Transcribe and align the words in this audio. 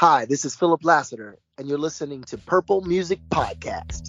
Hi, 0.00 0.24
this 0.24 0.46
is 0.46 0.56
Philip 0.56 0.82
Lassiter, 0.82 1.36
and 1.58 1.68
you're 1.68 1.76
listening 1.76 2.24
to 2.24 2.38
Purple 2.38 2.80
Music 2.80 3.20
Podcast. 3.28 4.08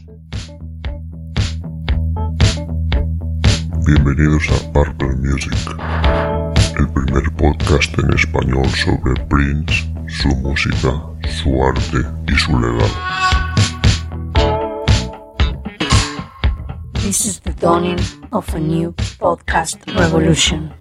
Bienvenidos 3.86 4.48
a 4.52 4.72
Purple 4.72 5.18
Music, 5.18 5.52
el 6.80 6.88
primer 6.94 7.30
podcast 7.36 7.94
en 8.00 8.10
español 8.14 8.70
sobre 8.70 9.16
Prince, 9.28 9.86
su 10.08 10.30
música, 10.30 10.94
su 11.28 11.62
arte 11.62 12.08
y 12.26 12.36
su 12.40 12.58
legado. 12.58 12.88
This 17.02 17.26
is 17.26 17.42
the 17.42 17.52
dawning 17.60 18.00
of 18.32 18.48
a 18.56 18.60
new 18.62 18.94
podcast 19.20 19.76
revolution. 20.00 20.72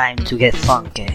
Time 0.00 0.16
to 0.16 0.38
get 0.38 0.54
funky. 0.54 1.06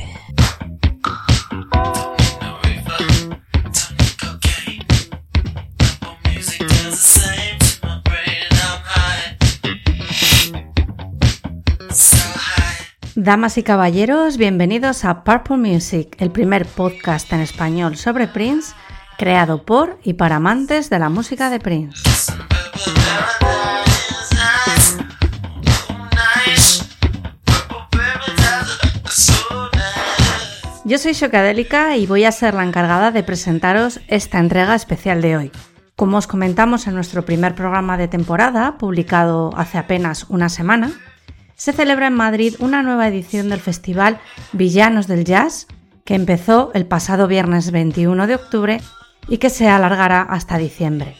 Damas 13.15 13.57
y 13.57 13.63
caballeros, 13.63 14.37
bienvenidos 14.37 15.03
a 15.03 15.23
Purple 15.23 15.57
Music, 15.57 16.15
el 16.19 16.29
primer 16.29 16.67
podcast 16.67 17.31
en 17.33 17.39
español 17.39 17.95
sobre 17.95 18.27
Prince, 18.27 18.75
creado 19.17 19.65
por 19.65 19.97
y 20.03 20.13
para 20.13 20.35
amantes 20.35 20.91
de 20.91 20.99
la 20.99 21.09
música 21.09 21.49
de 21.49 21.59
Prince. 21.59 22.03
Yo 30.87 30.99
soy 30.99 31.13
Shokadélica 31.13 31.97
y 31.97 32.05
voy 32.05 32.25
a 32.25 32.31
ser 32.31 32.53
la 32.53 32.63
encargada 32.63 33.09
de 33.09 33.23
presentaros 33.23 34.01
esta 34.07 34.37
entrega 34.37 34.75
especial 34.75 35.19
de 35.19 35.35
hoy. 35.35 35.51
Como 35.95 36.17
os 36.17 36.27
comentamos 36.27 36.85
en 36.85 36.93
nuestro 36.93 37.25
primer 37.25 37.55
programa 37.55 37.97
de 37.97 38.07
temporada, 38.07 38.77
publicado 38.77 39.49
hace 39.57 39.79
apenas 39.79 40.27
una 40.29 40.47
semana, 40.47 40.91
se 41.55 41.73
celebra 41.73 42.05
en 42.05 42.13
Madrid 42.13 42.53
una 42.59 42.83
nueva 42.83 43.07
edición 43.07 43.49
del 43.49 43.61
festival 43.61 44.19
Villanos 44.51 45.07
del 45.07 45.25
Jazz, 45.25 45.65
que 46.03 46.13
empezó 46.13 46.69
el 46.75 46.85
pasado 46.85 47.27
viernes 47.27 47.71
21 47.71 48.27
de 48.27 48.35
octubre 48.35 48.81
y 49.27 49.39
que 49.39 49.49
se 49.49 49.67
alargará 49.67 50.21
hasta 50.21 50.59
diciembre. 50.59 51.15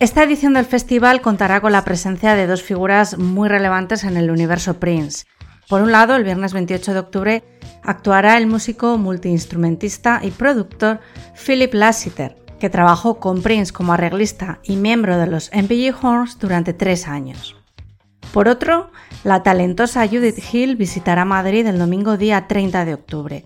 Esta 0.00 0.22
edición 0.22 0.52
del 0.52 0.66
festival 0.66 1.22
contará 1.22 1.62
con 1.62 1.72
la 1.72 1.82
presencia 1.82 2.34
de 2.34 2.46
dos 2.46 2.62
figuras 2.62 3.16
muy 3.16 3.48
relevantes 3.48 4.04
en 4.04 4.18
el 4.18 4.30
universo 4.30 4.78
Prince. 4.78 5.24
Por 5.68 5.82
un 5.82 5.92
lado, 5.92 6.16
el 6.16 6.24
viernes 6.24 6.54
28 6.54 6.94
de 6.94 6.98
octubre 6.98 7.44
actuará 7.82 8.38
el 8.38 8.46
músico 8.46 8.96
multiinstrumentista 8.96 10.20
y 10.22 10.30
productor 10.30 11.00
Philip 11.34 11.74
Lassiter, 11.74 12.36
que 12.58 12.70
trabajó 12.70 13.20
con 13.20 13.42
Prince 13.42 13.72
como 13.72 13.92
arreglista 13.92 14.60
y 14.62 14.76
miembro 14.76 15.18
de 15.18 15.26
los 15.26 15.50
MPG 15.52 15.94
Horns 16.02 16.38
durante 16.38 16.72
tres 16.72 17.06
años. 17.06 17.54
Por 18.32 18.48
otro, 18.48 18.90
la 19.24 19.42
talentosa 19.42 20.06
Judith 20.08 20.42
Hill 20.52 20.76
visitará 20.76 21.26
Madrid 21.26 21.66
el 21.66 21.78
domingo 21.78 22.16
día 22.16 22.46
30 22.48 22.86
de 22.86 22.94
octubre. 22.94 23.44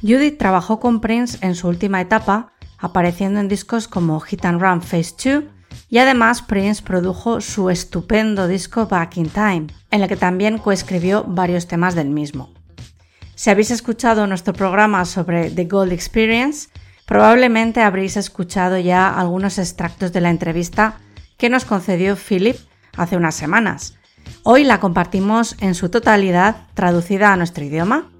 Judith 0.00 0.38
trabajó 0.38 0.80
con 0.80 1.00
Prince 1.00 1.38
en 1.42 1.54
su 1.54 1.68
última 1.68 2.00
etapa, 2.00 2.52
apareciendo 2.78 3.40
en 3.40 3.48
discos 3.48 3.88
como 3.88 4.20
Hit 4.20 4.46
and 4.46 4.62
Run 4.62 4.80
Phase 4.80 5.14
2 5.22 5.57
y 5.90 5.98
además 5.98 6.42
Prince 6.42 6.82
produjo 6.82 7.40
su 7.40 7.70
estupendo 7.70 8.46
disco 8.46 8.86
Back 8.86 9.16
in 9.16 9.30
Time, 9.30 9.66
en 9.90 10.02
el 10.02 10.08
que 10.08 10.16
también 10.16 10.58
coescribió 10.58 11.24
varios 11.24 11.66
temas 11.66 11.94
del 11.94 12.10
mismo. 12.10 12.52
Si 13.34 13.50
habéis 13.50 13.70
escuchado 13.70 14.26
nuestro 14.26 14.52
programa 14.52 15.04
sobre 15.04 15.50
The 15.50 15.64
Gold 15.64 15.92
Experience, 15.92 16.68
probablemente 17.06 17.80
habréis 17.80 18.16
escuchado 18.16 18.78
ya 18.78 19.08
algunos 19.08 19.58
extractos 19.58 20.12
de 20.12 20.20
la 20.20 20.30
entrevista 20.30 20.98
que 21.36 21.48
nos 21.48 21.64
concedió 21.64 22.16
Philip 22.16 22.56
hace 22.96 23.16
unas 23.16 23.36
semanas. 23.36 23.94
Hoy 24.42 24.64
la 24.64 24.80
compartimos 24.80 25.56
en 25.60 25.74
su 25.74 25.88
totalidad 25.88 26.66
traducida 26.74 27.32
a 27.32 27.36
nuestro 27.36 27.64
idioma. 27.64 28.10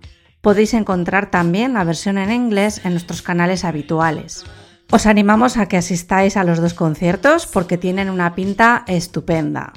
Podéis 0.41 0.73
encontrar 0.73 1.31
también 1.31 1.75
la 1.75 1.85
versión 1.85 2.17
en 2.17 2.31
inglés 2.31 2.81
en 2.85 2.93
nuestros 2.93 3.21
canales 3.21 3.65
habituales. 3.65 4.45
Os 4.91 5.05
animamos 5.05 5.59
a 5.59 5.67
que 5.67 5.77
asistáis 5.77 6.37
a 6.37 6.45
los 6.45 6.61
dos 6.61 6.73
conciertos 6.73 7.47
porque 7.47 7.77
tienen 7.77 8.09
una 8.09 8.35
pinta 8.35 8.85
estupenda. 8.87 9.73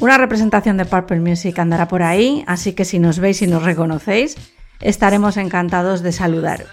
Una 0.00 0.16
representación 0.16 0.78
de 0.78 0.86
Purple 0.86 1.20
Music 1.20 1.58
andará 1.58 1.86
por 1.86 2.02
ahí, 2.02 2.44
así 2.46 2.72
que 2.72 2.86
si 2.86 2.98
nos 2.98 3.18
veis 3.18 3.42
y 3.42 3.46
nos 3.46 3.62
reconocéis, 3.62 4.36
estaremos 4.80 5.36
encantados 5.36 6.02
de 6.02 6.12
saludar. 6.12 6.64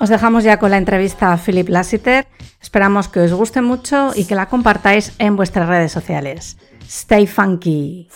Os 0.00 0.08
dejamos 0.08 0.44
ya 0.44 0.58
con 0.58 0.72
la 0.72 0.78
entrevista 0.78 1.32
a 1.32 1.38
Philip 1.38 1.68
Lassiter. 1.68 2.26
Esperamos 2.60 3.08
que 3.08 3.20
os 3.20 3.32
guste 3.32 3.62
mucho 3.62 4.12
y 4.14 4.24
que 4.24 4.34
la 4.34 4.46
compartáis 4.46 5.12
en 5.18 5.36
vuestras 5.36 5.68
redes 5.68 5.92
sociales. 5.92 6.56
Stay 6.88 7.26
funky. 7.26 8.08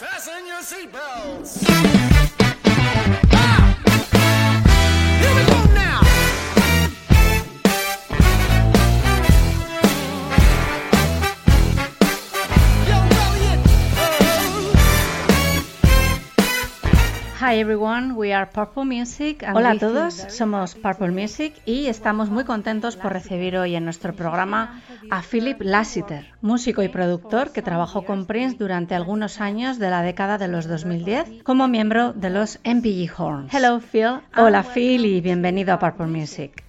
Hi 17.44 17.58
everyone, 17.58 18.12
we 18.14 18.32
are 18.32 18.48
Purple 18.48 18.84
Music. 18.84 19.44
Hola 19.52 19.72
a 19.72 19.76
todos, 19.76 20.14
somos 20.28 20.76
Purple 20.76 21.10
Music 21.10 21.52
y 21.66 21.86
estamos 21.86 22.30
muy 22.30 22.44
contentos 22.44 22.94
por 22.94 23.12
recibir 23.12 23.56
hoy 23.56 23.74
en 23.74 23.84
nuestro 23.84 24.14
programa 24.14 24.80
a 25.10 25.22
Philip 25.22 25.60
Lassiter, 25.60 26.32
músico 26.40 26.84
y 26.84 26.88
productor 26.88 27.50
que 27.50 27.60
trabajó 27.60 28.04
con 28.04 28.26
Prince 28.26 28.56
durante 28.56 28.94
algunos 28.94 29.40
años 29.40 29.80
de 29.80 29.90
la 29.90 30.02
década 30.02 30.38
de 30.38 30.46
los 30.46 30.68
2010 30.68 31.42
como 31.42 31.66
miembro 31.66 32.12
de 32.12 32.30
los 32.30 32.60
MPG 32.64 33.10
Horns. 33.20 33.52
Hello 33.52 33.80
Phil. 33.80 34.20
Hola 34.36 34.62
Phil 34.62 35.04
y 35.04 35.20
bienvenido 35.20 35.74
a 35.74 35.80
Purple 35.80 36.06
Music. 36.06 36.62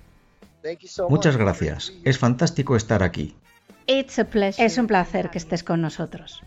Muchas 1.07 1.37
gracias, 1.37 1.93
es 2.03 2.17
fantástico 2.17 2.75
estar 2.75 3.03
aquí. 3.03 3.35
Es 3.85 4.77
un 4.79 4.87
placer 4.87 5.29
que 5.29 5.37
estés 5.37 5.63
con 5.63 5.81
nosotros. 5.81 6.41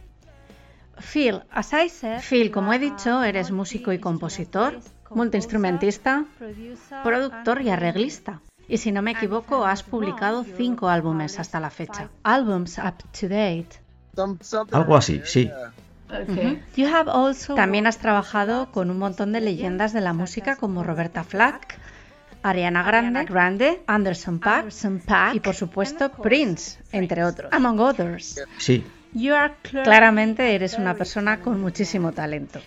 Phil, 1.01 1.43
Phil, 2.29 2.51
como 2.51 2.73
he 2.73 2.79
dicho, 2.79 3.23
eres 3.23 3.51
músico 3.51 3.93
y 3.93 3.99
compositor, 3.99 4.81
multiinstrumentista, 5.11 6.25
productor 7.03 7.63
y 7.63 7.71
arreglista. 7.71 8.41
Y 8.69 8.79
si 8.79 8.91
no 8.93 9.03
me 9.03 9.13
equivoco, 9.13 9.65
has 9.65 9.83
publicado 9.83 10.45
cinco 10.45 10.89
álbumes 10.89 11.39
hasta 11.39 11.61
la 11.61 11.71
fecha. 11.71 12.09
Albums 12.25 12.79
up 12.79 12.97
to 13.19 13.29
date. 13.29 13.69
Algo 14.73 14.97
así, 14.97 15.21
sí. 15.25 15.51
También 17.55 17.87
has 17.87 17.99
trabajado 17.99 18.71
con 18.73 18.91
un 18.91 18.99
montón 18.99 19.33
de 19.33 19.41
leyendas 19.41 19.93
de 19.93 20.01
la 20.01 20.13
música 20.13 20.57
como 20.57 20.83
Roberta 20.83 21.25
Flack, 21.25 21.79
Ariana 22.43 22.83
Grande, 22.85 23.25
Grande 23.25 23.83
Anderson 23.87 24.39
Paak 24.39 25.35
y 25.35 25.41
por 25.41 25.55
supuesto 25.55 26.11
Prince, 26.11 26.79
entre 26.93 27.25
otros. 27.25 27.53
Among 27.53 27.81
others. 27.81 28.41
Sí, 28.59 28.85
Claramente 29.85 30.55
eres 30.55 30.79
una 30.79 30.95
persona 30.95 31.41
con 31.41 31.61
muchísimo 31.61 32.13
talento. 32.13 32.61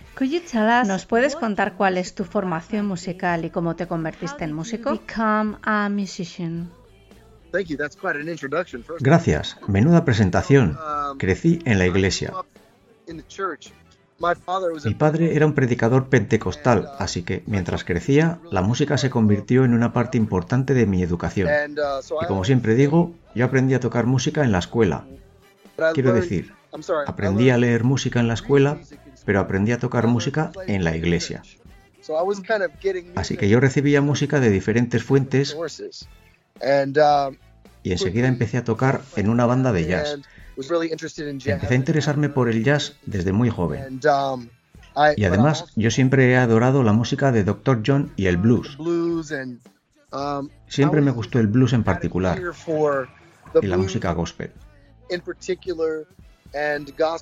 ¿Nos 0.86 1.06
puedes 1.06 1.36
contar 1.36 1.74
cuál 1.74 1.96
es 1.96 2.14
tu 2.14 2.24
formación 2.24 2.86
musical 2.86 3.44
y 3.44 3.50
cómo 3.50 3.76
te 3.76 3.86
convertiste 3.86 4.44
en 4.44 4.52
músico? 4.52 5.00
Gracias. 9.00 9.56
Menuda 9.66 10.04
presentación. 10.04 10.78
Crecí 11.18 11.60
en 11.64 11.78
la 11.78 11.86
iglesia. 11.86 12.32
Mi 14.84 14.94
padre 14.94 15.34
era 15.34 15.46
un 15.46 15.54
predicador 15.54 16.08
pentecostal, 16.08 16.90
así 16.98 17.22
que 17.22 17.42
mientras 17.46 17.84
crecía, 17.84 18.38
la 18.50 18.60
música 18.60 18.98
se 18.98 19.08
convirtió 19.08 19.64
en 19.64 19.72
una 19.72 19.94
parte 19.94 20.18
importante 20.18 20.74
de 20.74 20.86
mi 20.86 21.02
educación. 21.02 21.48
Y 22.22 22.26
como 22.26 22.44
siempre 22.44 22.74
digo, 22.74 23.14
yo 23.34 23.46
aprendí 23.46 23.72
a 23.74 23.80
tocar 23.80 24.04
música 24.04 24.44
en 24.44 24.52
la 24.52 24.58
escuela, 24.58 25.06
Quiero 25.94 26.12
decir, 26.12 26.52
aprendí 27.06 27.50
a 27.50 27.58
leer 27.58 27.84
música 27.84 28.20
en 28.20 28.28
la 28.28 28.34
escuela, 28.34 28.78
pero 29.24 29.40
aprendí 29.40 29.72
a 29.72 29.78
tocar 29.78 30.06
música 30.06 30.52
en 30.66 30.84
la 30.84 30.96
iglesia. 30.96 31.42
Así 33.14 33.36
que 33.36 33.48
yo 33.48 33.60
recibía 33.60 34.00
música 34.00 34.40
de 34.40 34.50
diferentes 34.50 35.04
fuentes 35.04 35.54
um, 35.54 37.34
y 37.82 37.92
enseguida 37.92 38.28
empecé 38.28 38.58
a 38.58 38.64
tocar 38.64 39.02
en 39.16 39.28
una 39.28 39.46
banda 39.46 39.72
de 39.72 39.86
jazz. 39.86 40.18
Empecé 40.56 41.74
a 41.74 41.74
interesarme 41.74 42.28
por 42.28 42.48
el 42.48 42.64
jazz 42.64 42.96
desde 43.06 43.32
muy 43.32 43.48
joven. 43.48 44.00
um, 44.04 44.48
Y 45.16 45.24
además, 45.24 45.66
yo 45.76 45.90
siempre 45.90 46.30
he 46.30 46.36
adorado 46.36 46.82
la 46.82 46.92
música 46.92 47.32
de 47.32 47.44
Dr. 47.44 47.82
John 47.86 48.12
y 48.16 48.26
el 48.26 48.36
blues. 48.36 48.76
um, 50.12 50.48
Siempre 50.68 51.00
me 51.00 51.10
gustó 51.12 51.38
el 51.38 51.46
blues 51.46 51.72
en 51.72 51.84
particular 51.84 52.40
y 53.62 53.66
la 53.66 53.76
música 53.76 54.12
gospel. 54.12 54.52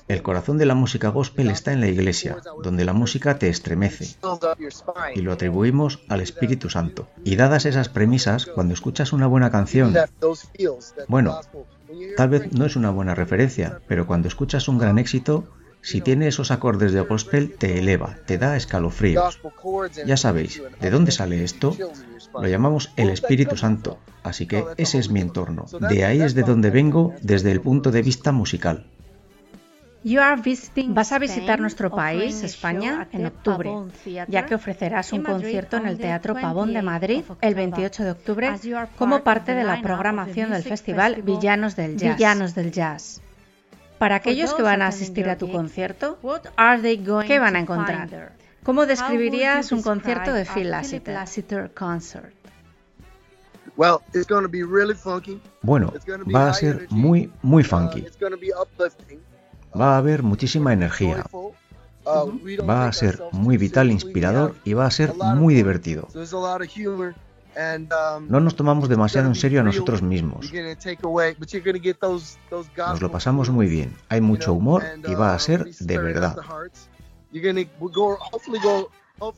El 0.07 0.23
corazón 0.23 0.57
de 0.57 0.65
la 0.65 0.73
música 0.73 1.09
gospel 1.09 1.51
está 1.51 1.71
en 1.71 1.81
la 1.81 1.87
iglesia, 1.87 2.37
donde 2.63 2.85
la 2.85 2.93
música 2.93 3.37
te 3.37 3.49
estremece 3.49 4.17
y 5.13 5.21
lo 5.21 5.33
atribuimos 5.33 5.99
al 6.09 6.21
Espíritu 6.21 6.69
Santo. 6.69 7.07
Y 7.23 7.35
dadas 7.35 7.65
esas 7.65 7.89
premisas, 7.89 8.47
cuando 8.47 8.73
escuchas 8.73 9.13
una 9.13 9.27
buena 9.27 9.51
canción, 9.51 9.95
bueno, 11.07 11.39
tal 12.17 12.29
vez 12.29 12.51
no 12.53 12.65
es 12.65 12.75
una 12.75 12.89
buena 12.89 13.13
referencia, 13.13 13.81
pero 13.87 14.07
cuando 14.07 14.27
escuchas 14.27 14.67
un 14.67 14.79
gran 14.79 14.97
éxito, 14.97 15.47
si 15.81 16.01
tiene 16.01 16.27
esos 16.27 16.51
acordes 16.51 16.91
de 16.91 17.01
gospel, 17.01 17.55
te 17.57 17.79
eleva, 17.79 18.17
te 18.25 18.37
da 18.37 18.57
escalofríos. 18.57 19.39
Ya 20.05 20.17
sabéis, 20.17 20.61
¿de 20.79 20.89
dónde 20.89 21.11
sale 21.11 21.43
esto? 21.43 21.75
Lo 22.33 22.47
llamamos 22.47 22.91
el 22.95 23.09
Espíritu 23.09 23.57
Santo, 23.57 23.99
así 24.23 24.45
que 24.45 24.65
ese 24.77 24.99
es 24.99 25.09
mi 25.09 25.21
entorno. 25.21 25.65
De 25.89 26.05
ahí 26.05 26.21
es 26.21 26.35
de 26.35 26.43
donde 26.43 26.69
vengo 26.69 27.13
desde 27.21 27.51
el 27.51 27.61
punto 27.61 27.91
de 27.91 28.01
vista 28.01 28.31
musical. 28.31 28.85
Vas 30.01 31.11
a 31.11 31.19
visitar 31.19 31.59
nuestro 31.59 31.89
país, 31.89 32.43
España, 32.43 33.07
en 33.11 33.25
octubre, 33.25 33.71
ya 34.27 34.45
que 34.45 34.55
ofrecerás 34.55 35.11
un 35.11 35.23
concierto 35.23 35.77
en 35.77 35.87
el 35.87 35.97
Teatro 35.97 36.35
Pavón 36.35 36.73
de 36.73 36.81
Madrid 36.81 37.23
el 37.41 37.55
28 37.55 38.03
de 38.03 38.11
octubre 38.11 38.53
como 38.97 39.23
parte 39.23 39.53
de 39.53 39.63
la 39.63 39.81
programación 39.81 40.51
del 40.51 40.63
festival 40.63 41.21
Villanos 41.21 41.75
del 41.75 41.97
Jazz. 41.97 42.17
Villanos 42.17 42.55
del 42.55 42.71
Jazz. 42.71 43.21
Para 43.99 44.15
aquellos 44.15 44.53
que 44.53 44.61
van 44.63 44.81
a 44.81 44.87
asistir 44.87 45.29
a 45.29 45.37
tu 45.37 45.51
concierto, 45.51 46.17
¿qué 47.27 47.39
van 47.39 47.55
a 47.55 47.59
encontrar? 47.59 48.31
¿Cómo 48.63 48.85
describirías 48.85 49.71
un 49.71 49.81
concierto 49.81 50.33
de 50.33 50.45
Phil 50.45 50.71
Lassiter? 50.71 51.71
concert? 51.73 52.33
Well, 53.77 54.01
it's 54.13 54.27
going 54.27 54.43
to 54.43 54.49
be 54.49 54.63
really 54.63 54.93
funky. 54.93 55.39
Bueno, 55.61 55.93
va 56.35 56.49
a 56.49 56.53
ser 56.53 56.87
muy, 56.89 57.31
muy 57.41 57.63
Uh, 57.63 57.65
funky. 57.65 58.05
Va 59.79 59.93
a 59.93 59.97
haber 59.97 60.23
muchísima 60.23 60.73
energía. 60.73 61.25
Uh, 61.31 61.53
Va 62.67 62.87
a 62.87 62.91
ser 62.91 63.21
muy 63.31 63.57
vital, 63.57 63.91
inspirador 63.91 64.55
y 64.63 64.73
va 64.73 64.85
a 64.85 64.91
ser 64.91 65.13
muy 65.13 65.53
divertido. 65.53 66.07
Um, 67.57 68.27
No 68.29 68.39
nos 68.39 68.55
tomamos 68.55 68.87
demasiado 68.89 69.27
en 69.27 69.35
serio 69.35 69.59
a 69.61 69.63
nosotros 69.63 70.01
mismos. 70.01 70.51
Nos 72.77 73.01
lo 73.01 73.11
pasamos 73.11 73.49
muy 73.49 73.67
bien. 73.67 73.95
Hay 74.07 74.21
mucho 74.21 74.53
humor 74.53 74.83
y 75.07 75.15
uh, 75.15 75.19
va 75.19 75.29
a 75.29 75.31
we'll 75.31 75.39
ser 75.39 75.65
de 75.79 75.97
verdad. 75.97 76.37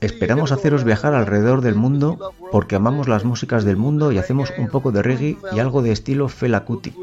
Esperamos 0.02 0.52
haceros 0.52 0.84
viajar 0.84 1.14
alrededor 1.16 1.62
del 1.62 1.76
mundo 1.76 2.32
porque 2.52 2.76
amamos 2.76 3.08
las 3.08 3.26
músicas 3.26 3.64
del 3.64 3.78
mundo 3.78 4.12
y 4.12 4.18
hacemos 4.20 4.54
un 4.58 4.68
poco 4.68 4.92
de 4.92 5.02
reggae 5.02 5.38
y 5.54 5.60
algo 5.60 5.82
de 5.82 5.92
estilo 5.92 6.30
Fela 6.30 6.64
Kuti. 6.66 6.94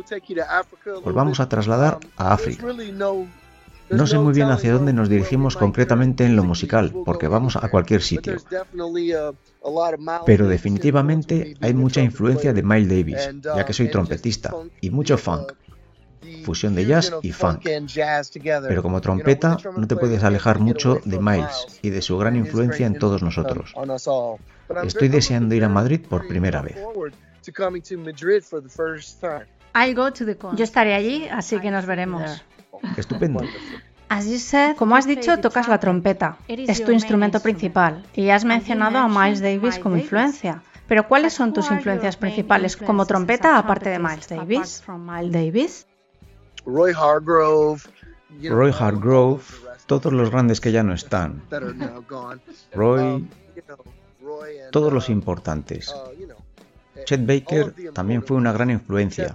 Os 1.03 1.15
vamos 1.15 1.41
a 1.41 1.49
trasladar 1.49 1.97
Um, 1.97 2.11
a 2.17 2.33
África. 2.35 2.67
no- 3.91 4.07
sé 4.07 4.19
muy 4.19 4.33
bien 4.35 4.51
hacia 4.51 4.73
dónde 4.75 4.93
nos 4.93 5.09
dirigimos 5.09 5.57
concretamente 5.57 6.25
en 6.27 6.37
lo 6.37 6.45
musical, 6.45 6.95
porque 7.05 7.27
vamos 7.27 7.57
a 7.57 7.69
cualquier 7.71 8.03
sitio. 8.03 8.37
Pero 10.27 10.49
definitivamente 10.49 11.55
hay 11.61 11.75
mucha 11.75 12.01
influencia 12.01 12.53
de. 12.53 12.63
Miles 12.63 12.89
Davis, 12.89 13.31
ya 13.43 13.65
que 13.65 13.73
soy 13.73 13.91
trompetista, 13.91 14.55
y 14.81 14.91
mucho 14.91 15.19
funk. 15.19 15.53
fusión 16.45 16.75
de 16.75 16.87
jazz 16.87 17.13
y 17.23 17.33
funk. 17.33 17.67
Pero 18.69 18.83
como 18.83 19.01
trompeta 19.01 19.57
no 19.77 19.87
te 19.87 19.97
puedes 19.97 20.23
alejar 20.23 20.59
mucho 20.59 21.01
de 21.05 21.19
Miles 21.19 21.81
y 21.83 21.91
de 21.91 22.03
su 22.03 22.19
gran 22.19 22.37
influencia 22.37 22.87
en 22.87 22.99
todos 22.99 23.23
nosotros. 23.23 23.75
Estoy 24.85 25.09
deseando 25.09 25.55
ir 25.55 25.65
a 25.65 25.69
Madrid 25.69 26.01
por 26.09 26.27
primera 26.29 26.63
vez. 26.63 26.77
Yo 30.57 30.65
estaré 30.65 30.95
allí, 30.95 31.29
así 31.29 31.61
que 31.61 31.71
nos 31.71 31.87
veremos. 31.87 32.45
Estupendo. 32.97 33.41
Como 34.77 34.97
has 34.97 35.07
dicho, 35.07 35.39
tocas 35.39 35.69
la 35.69 35.79
trompeta. 35.79 36.39
Es 36.49 36.85
tu 36.85 36.93
instrumento 36.93 37.41
principal. 37.41 38.05
Y 38.15 38.31
has 38.31 38.45
mencionado 38.45 38.99
a 38.99 39.09
Miles 39.09 39.41
Davis 39.41 39.79
como 39.79 39.97
influencia. 39.97 40.63
Pero 40.87 41.07
¿cuáles 41.07 41.35
son 41.35 41.53
tus 41.53 41.71
influencias 41.71 42.17
principales 42.17 42.77
como 42.77 43.05
trompeta 43.07 43.59
aparte 43.59 43.91
de 43.91 43.99
Miles 43.99 44.29
Davis? 44.29 44.83
Miles 44.89 45.33
Davis. 45.33 45.87
Roy 46.65 46.93
Hargrove. 46.93 47.83
Roy 48.43 48.73
Hargrove, 48.79 49.43
todos 49.87 50.13
los 50.13 50.31
grandes 50.31 50.61
que 50.61 50.71
ya 50.71 50.83
no 50.83 50.93
están. 50.93 51.43
Roy, 52.75 53.27
Um, 54.29 54.71
todos 54.71 54.93
los 54.93 55.09
uh, 55.09 55.13
importantes. 55.13 55.89
uh, 55.89 56.13
eh, 56.95 57.05
Chet 57.05 57.27
Baker 57.27 57.93
también 57.93 58.23
fue 58.23 58.37
una 58.37 58.53
gran 58.53 58.71
influencia. 58.71 59.35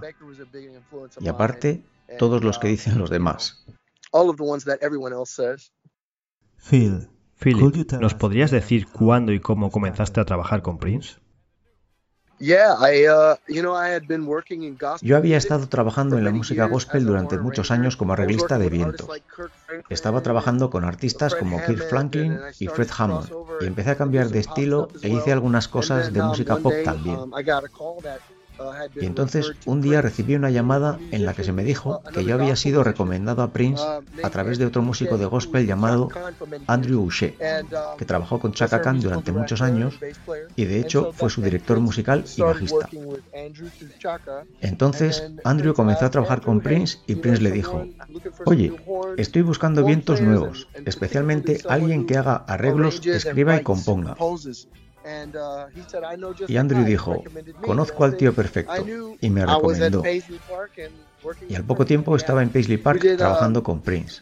Y 1.20 1.28
aparte, 1.28 1.82
todos 2.20 2.44
los 2.44 2.60
que 2.60 2.68
uh, 2.68 2.70
dicen 2.70 3.00
los 3.00 3.10
demás. 3.10 3.66
All 4.14 4.30
of 4.30 4.38
the 4.38 4.44
ones 4.44 4.64
that 4.66 4.80
everyone 4.82 5.14
else 5.14 5.32
says. 5.32 5.72
Phil, 6.58 7.10
Philip, 7.36 7.92
¿nos 8.00 8.14
podrías 8.14 8.52
decir 8.52 8.88
cuándo 8.88 9.34
y 9.34 9.40
cómo 9.42 9.70
comenzaste 9.70 10.22
a 10.22 10.26
trabajar 10.26 10.62
con 10.62 10.78
Prince? 10.78 11.18
Yeah, 12.40 12.76
I, 12.82 13.08
uh, 13.08 13.36
you 13.48 13.62
know, 13.62 13.74
I 13.76 13.90
had 13.94 14.06
been 14.08 14.26
working 14.28 14.64
in 14.64 14.76
gospel 14.78 15.08
Yo 15.08 15.16
había 15.16 15.36
music 15.36 15.46
estado 15.46 15.68
trabajando 15.70 16.16
for 16.16 16.20
en 16.20 16.26
la 16.26 16.32
many 16.32 16.40
música 16.40 16.64
years 16.64 16.72
gospel 16.72 17.02
as 17.02 17.04
a 17.04 17.08
durante 17.08 17.36
horn 17.36 17.44
muchos 17.44 17.72
arranger. 17.72 17.86
años 17.86 17.96
como 17.98 18.14
I 18.14 18.16
was 18.16 18.20
arreglista 18.20 18.58
de 18.58 18.66
working 18.66 18.80
with 18.80 18.86
vientos. 18.86 19.10
artists 19.10 19.10
like 19.10 19.26
Kirk 19.36 19.52
Franklin 19.66 19.94
Estaba 19.94 20.18
and 20.18 20.24
trabajando 20.24 20.70
con 20.70 20.84
artistas 20.84 21.32
Fred 21.34 21.40
como 21.40 21.58
Kirk 21.58 21.68
Hammond, 21.70 21.90
Franklin 21.90 22.32
and 22.34 22.42
I 22.44 22.48
y 22.60 22.68
started 22.68 22.76
Fred 22.76 22.88
to 22.88 22.94
Hammond, 22.98 23.30
y 23.30 23.66
and 23.66 23.68
empecé 23.68 23.90
a 23.92 23.98
cambiar 23.98 24.26
some 24.26 24.34
de 24.40 24.44
pop 24.44 24.50
estilo 24.50 24.88
e 25.02 25.10
hice 25.10 25.32
algunas 25.32 25.68
cosas 25.68 26.12
de 26.12 26.22
um, 26.22 26.28
música 26.28 26.58
pop 26.58 26.74
también. 26.84 27.20
Y 28.96 29.06
entonces 29.06 29.52
un 29.66 29.82
día 29.82 30.02
recibí 30.02 30.36
una 30.36 30.50
llamada 30.50 31.00
en 31.12 31.26
la 31.26 31.34
que 31.34 31.44
se 31.44 31.52
me 31.52 31.64
dijo 31.64 32.02
que 32.14 32.24
yo 32.24 32.36
había 32.36 32.56
sido 32.56 32.84
recomendado 32.84 33.42
a 33.42 33.52
Prince 33.52 33.84
a 34.24 34.30
través 34.30 34.58
de 34.58 34.66
otro 34.66 34.82
músico 34.82 35.18
de 35.18 35.26
gospel 35.26 35.68
llamado 35.68 36.10
Andrew. 36.68 37.04
Uche, 37.04 37.36
que 37.98 38.06
trabajó 38.06 38.40
con 38.40 38.54
Chaka 38.54 38.82
Khan 38.82 39.02
durante 39.02 39.32
muchos 39.32 39.62
años 39.62 40.00
y 40.56 40.66
de 40.66 40.80
hecho 40.80 41.12
fue 41.14 41.30
su 41.30 41.42
director 41.42 41.80
musical 41.80 42.24
y 42.38 42.42
bajista. 42.42 42.90
Entonces 44.62 45.24
Andrew 45.44 45.74
comenzó 45.74 46.06
a 46.06 46.12
trabajar 46.12 46.42
con 46.42 46.62
Prince 46.62 47.00
y 47.08 47.16
Prince 47.16 47.42
le 47.42 47.52
dijo, 47.52 47.86
oye, 48.46 48.74
estoy 49.18 49.42
buscando 49.42 49.84
vientos 49.84 50.22
nuevos, 50.22 50.68
especialmente 50.86 51.62
alguien 51.68 52.06
que 52.06 52.18
haga 52.18 52.36
arreglos, 52.48 53.06
escriba 53.06 53.58
y 53.58 53.64
componga. 53.64 54.16
Uh, 55.36 55.68
he 55.76 55.82
said, 55.88 56.04
"I 56.04 56.16
know 56.16 56.34
just 56.34 56.50
Y 56.50 56.58
Andrew 56.58 56.84
dijo, 56.84 57.14
recommended 57.14 57.56
me." 57.56 57.68
conozco 57.68 58.04
al 58.04 58.16
tío 58.16 58.34
perfecto, 58.34 58.86
y 59.20 59.30
me 59.30 59.46
recomendó. 59.46 60.04
Y 61.48 61.56
al 61.56 61.64
poco 61.64 61.86
tiempo 61.86 62.16
estaba 62.16 62.44
en 62.44 62.50
Paisley 62.50 62.78
Park 62.78 63.04
uh, 63.04 63.18
trabajando 63.18 63.64
con 63.64 63.82
Prince. 63.82 64.22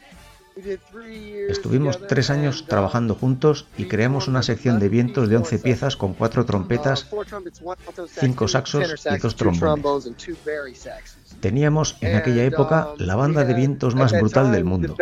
Estuvimos 1.50 2.06
tres 2.08 2.30
años 2.30 2.62
uh, 2.62 2.66
trabajando 2.66 3.16
juntos 3.16 3.68
y 3.78 3.86
creamos 3.86 4.28
una 4.28 4.44
sección 4.44 4.80
de 4.80 4.90
vientos 4.90 5.30
de 5.30 5.38
11 5.38 5.60
piezas 5.60 5.96
con 5.96 6.14
cuatro 6.14 6.46
trompetas. 6.46 7.08
cinco 8.08 8.48
saxos 8.48 9.06
y 9.06 9.18
dos 9.18 9.36
trombones. 9.36 10.12
Teníamos 11.40 11.98
en 12.02 12.18
aquella 12.18 12.44
época 12.44 12.90
um, 12.92 13.06
la 13.06 13.16
banda 13.16 13.46
de 13.46 13.54
vientos 13.54 13.96
más 13.96 14.12
brutal 14.12 14.52
del 14.52 14.66
mundo 14.66 14.96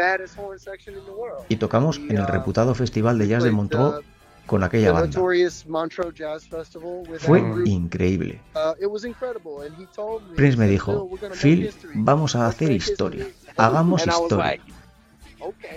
y 1.50 1.56
tocamos 1.56 1.98
en 1.98 2.18
el 2.18 2.28
reputado 2.28 2.76
Festival 2.76 3.18
de 3.18 3.28
Jazz 3.28 3.44
de 3.44 3.52
Montreux 3.52 4.06
con 4.50 4.64
aquella 4.64 4.92
banda. 4.92 5.20
Fue 7.20 7.40
increíble. 7.66 8.42
Uh, 8.56 8.74
it 8.84 8.88
was 8.88 9.06
incredible, 9.06 9.66
and 9.66 9.78
he 9.80 9.86
told 9.96 10.28
me, 10.28 10.36
Prince 10.36 10.58
me 10.58 10.68
dijo, 10.68 10.92
"Bill, 10.92 11.08
we're 11.08 11.22
gonna 11.22 11.36
make 11.36 11.40
Phil, 11.40 11.72
vamos 12.04 12.36
a 12.36 12.48
hacer 12.48 12.70
make 12.70 12.78
historia, 12.78 13.26
history." 13.26 13.54
hagamos 13.58 14.02
And 14.02 14.12
I 14.12 14.16
was 14.16 14.24
historia. 14.24 14.62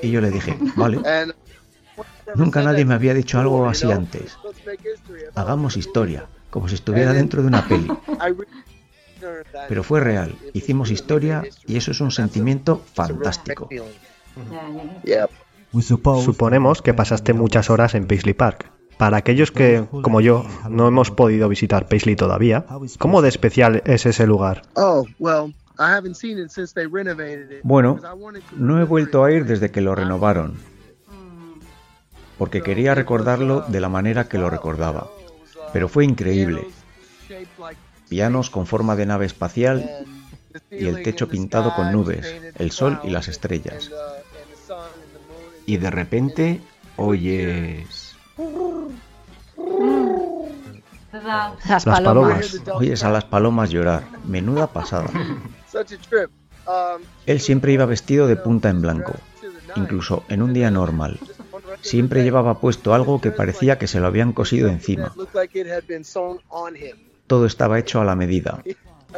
Y 0.03 0.11
yo 0.11 0.21
le 0.21 0.31
dije, 0.31 0.57
vale, 0.75 1.01
nunca 2.35 2.63
nadie 2.63 2.79
that 2.79 2.89
me 2.89 2.95
había 2.95 3.15
dicho 3.15 3.39
algo 3.39 3.63
before, 3.63 3.71
así 3.71 3.93
antes. 3.93 4.39
Hagamos 5.35 5.77
historia, 5.77 6.27
como 6.51 6.69
si 6.69 6.75
estuviera 6.77 7.13
dentro 7.13 7.43
de 7.43 7.49
una 7.49 7.69
peli. 7.69 7.89
Pero 9.69 9.85
fue 9.85 10.01
real, 10.01 10.35
hicimos 10.53 10.91
historia 10.91 11.45
y 11.67 11.77
eso 11.77 11.91
es 11.93 12.01
un 12.01 12.11
sentimiento 12.11 12.83
fantástico. 12.95 13.69
Suponemos 15.81 16.83
que 16.83 16.95
pasaste 16.95 17.33
muchas 17.33 17.71
horas 17.71 17.95
en 17.95 18.07
Paisley 18.07 18.35
Park. 18.35 18.71
Para 18.99 19.17
aquellos 19.17 19.51
que, 19.51 19.85
como 20.03 20.21
yo, 20.21 20.45
no 20.69 20.87
hemos 20.87 21.11
podido 21.11 21.49
visitar 21.49 21.89
Paisley 21.89 22.15
todavía, 22.15 22.67
¿cómo 22.99 23.23
de 23.23 23.29
especial 23.29 23.83
es 23.87 24.07
ese 24.07 24.27
lugar? 24.27 24.63
Oh, 24.75 25.07
well, 25.19 25.55
I 25.79 25.95
haven't 25.95 26.15
seen 26.15 26.39
it 26.39 26.51
since 26.51 26.75
they 26.75 26.87
renovated 26.87 27.51
it. 27.51 27.61
Bueno, 27.63 27.99
no 28.57 28.81
he 28.81 28.85
vuelto 28.85 29.25
a 29.25 29.33
ir 29.33 29.47
desde 29.47 29.71
que 29.71 29.81
lo 29.81 29.95
renovaron. 29.95 30.73
porque 32.43 32.61
quería 32.61 32.97
recordarlo 32.97 33.65
de 33.69 33.81
la 33.81 33.89
manera 33.89 34.29
que 34.29 34.37
lo 34.37 34.51
recordaba. 34.51 35.09
Pero 35.73 35.89
fue 35.89 36.05
increíble. 36.05 36.67
Pianos 38.09 38.51
con 38.51 38.67
forma 38.67 38.97
de 38.97 39.07
nave 39.07 39.27
espacial 39.27 39.89
y 40.69 40.87
el 40.87 41.05
techo 41.05 41.29
pintado 41.29 41.73
con 41.77 41.93
nubes, 41.93 42.35
el 42.59 42.73
sol 42.73 42.99
y 43.05 43.11
las 43.11 43.29
estrellas. 43.29 43.93
Y 45.67 45.77
de 45.77 45.91
repente 45.91 46.61
oyes... 46.97 48.15
Las 51.69 51.85
palomas. 51.85 52.61
Oyes 52.73 53.05
a 53.05 53.11
las 53.11 53.25
palomas 53.25 53.71
llorar. 53.71 54.05
Menuda 54.27 54.67
pasada. 54.67 55.11
Él 57.27 57.41
siempre 57.41 57.73
iba 57.73 57.85
vestido 57.87 58.27
de 58.27 58.37
punta 58.37 58.71
en 58.71 58.81
blanco, 58.81 59.15
incluso 59.77 60.25
en 60.29 60.43
un 60.43 60.53
día 60.53 60.71
normal. 60.71 61.19
Siempre 61.81 62.23
llevaba 62.23 62.61
puesto 62.61 62.95
algo 62.95 63.21
que 63.21 63.31
parecía 63.31 63.79
que 63.79 63.87
se 63.87 64.01
lo 64.01 64.07
habían 64.07 64.33
cosido 64.33 64.69
encima. 64.69 65.13
Todo 67.27 67.47
estaba 67.47 67.79
hecho 67.79 68.01
a 68.01 68.05
la 68.05 68.15
medida. 68.15 68.63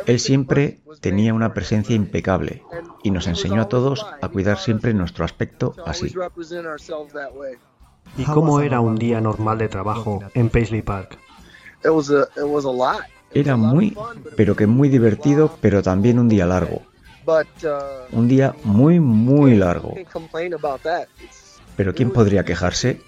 Él 0.06 0.20
siempre 0.20 0.80
tenía 1.00 1.34
una 1.34 1.54
presencia 1.54 1.94
impecable 1.94 2.62
y 3.02 3.10
nos 3.10 3.26
enseñó 3.26 3.62
a 3.62 3.68
todos 3.68 4.06
a 4.20 4.28
cuidar 4.28 4.58
siempre 4.58 4.94
nuestro 4.94 5.24
aspecto 5.24 5.74
así. 5.86 6.14
¿Y 8.16 8.24
cómo 8.24 8.60
era 8.60 8.80
un 8.80 8.96
día 8.96 9.20
normal 9.20 9.58
de 9.58 9.68
trabajo 9.68 10.20
en 10.34 10.50
Paisley 10.50 10.82
Park? 10.82 11.18
Era 13.32 13.56
muy, 13.56 13.96
pero 14.36 14.54
que 14.54 14.66
muy 14.66 14.88
divertido, 14.88 15.58
pero 15.60 15.82
también 15.82 16.18
un 16.18 16.28
día 16.28 16.46
largo. 16.46 16.82
Un 18.12 18.28
día 18.28 18.54
muy, 18.64 19.00
muy 19.00 19.56
largo. 19.56 19.94
Pero 21.76 21.94
¿quién 21.94 22.10
podría 22.10 22.44
quejarse? 22.44 23.00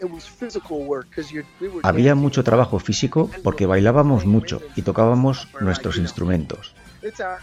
Había 1.82 2.14
mucho 2.14 2.44
trabajo 2.44 2.78
físico 2.78 3.30
porque 3.42 3.66
bailábamos 3.66 4.26
mucho 4.26 4.60
y 4.74 4.82
tocábamos 4.82 5.48
nuestros 5.60 5.98
instrumentos. 5.98 6.74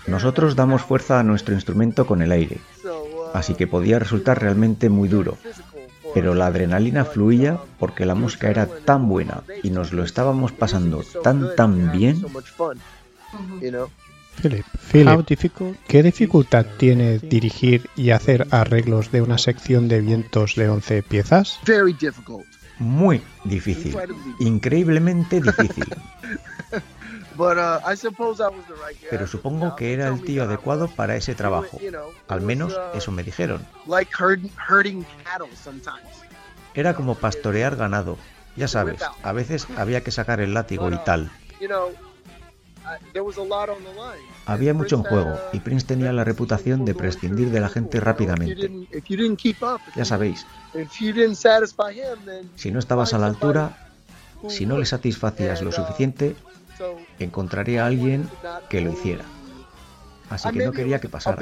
Nosotros 0.08 0.56
damos 0.56 0.82
fuerza 0.82 1.20
a 1.20 1.24
nuestro 1.24 1.54
instrumento 1.54 2.06
con 2.06 2.22
el 2.22 2.32
aire, 2.32 2.60
así 3.34 3.56
que 3.56 3.68
podía 3.68 4.00
resultar 4.00 4.42
realmente 4.42 4.90
muy 4.90 5.08
duro. 5.08 5.38
Pero 6.14 6.36
la 6.36 6.48
adrenalina 6.48 7.06
fluía 7.06 7.60
porque 7.80 8.06
la 8.06 8.16
música 8.16 8.50
era 8.50 8.68
tan 8.68 9.08
buena 9.08 9.44
y 9.64 9.70
nos 9.70 9.94
lo 9.94 10.04
estábamos 10.04 10.52
pasando 10.52 11.04
tan 11.24 11.56
tan 11.56 11.92
bien. 11.92 12.24
Philip, 14.42 14.66
¿qué 15.88 16.04
dificultad 16.04 16.66
tiene 16.78 17.20
dirigir 17.20 17.90
y 17.96 18.12
hacer 18.12 18.48
arreglos 18.52 19.12
de 19.12 19.22
una 19.22 19.38
sección 19.38 19.88
de 19.88 20.02
vientos 20.02 20.56
de 20.56 20.70
11 20.70 21.04
piezas? 21.04 21.60
Muy 22.80 23.22
difícil, 23.44 23.96
increíblemente 24.40 25.40
difícil. 25.42 25.86
Pero 29.10 29.28
supongo 29.28 29.76
que 29.76 29.94
era 29.94 30.08
el 30.10 30.22
tío 30.22 30.44
adecuado 30.44 30.88
para 30.88 31.16
ese 31.16 31.36
trabajo. 31.36 31.80
Al 32.28 32.42
menos 32.42 32.74
eso 32.94 33.12
me 33.12 33.24
dijeron. 33.24 33.66
Era 36.76 36.96
como 36.96 37.16
pastorear 37.16 37.76
ganado. 37.76 38.18
Ya 38.56 38.68
sabes, 38.68 39.02
a 39.24 39.32
veces 39.32 39.68
había 39.78 40.02
que 40.02 40.12
sacar 40.12 40.40
el 40.40 40.54
látigo 40.54 40.92
y 40.92 40.98
tal. 40.98 41.32
Había 44.46 44.74
mucho 44.74 44.98
en 44.98 45.04
juego 45.04 45.40
y 45.54 45.60
Prince 45.60 45.86
tenía 45.86 46.12
la 46.12 46.24
reputación 46.24 46.86
de 46.86 46.94
prescindir 46.94 47.50
de 47.50 47.60
la 47.60 47.70
gente 47.70 48.00
rápidamente. 48.00 48.72
Ya 49.96 50.06
sabéis, 50.06 50.46
si 52.56 52.72
no 52.72 52.80
estabas 52.80 53.14
a 53.14 53.18
la 53.18 53.28
altura, 53.28 53.78
si 54.50 54.66
no 54.66 54.78
le 54.78 54.86
satisfacías 54.86 55.62
lo 55.62 55.72
suficiente, 55.72 56.36
encontraría 57.20 57.84
a 57.84 57.88
alguien 57.88 58.30
que 58.70 58.82
lo 58.82 58.92
hiciera. 58.92 59.26
Así 60.30 60.50
que 60.50 60.66
no 60.66 60.72
quería 60.72 61.00
que 61.00 61.10
pasara. 61.10 61.38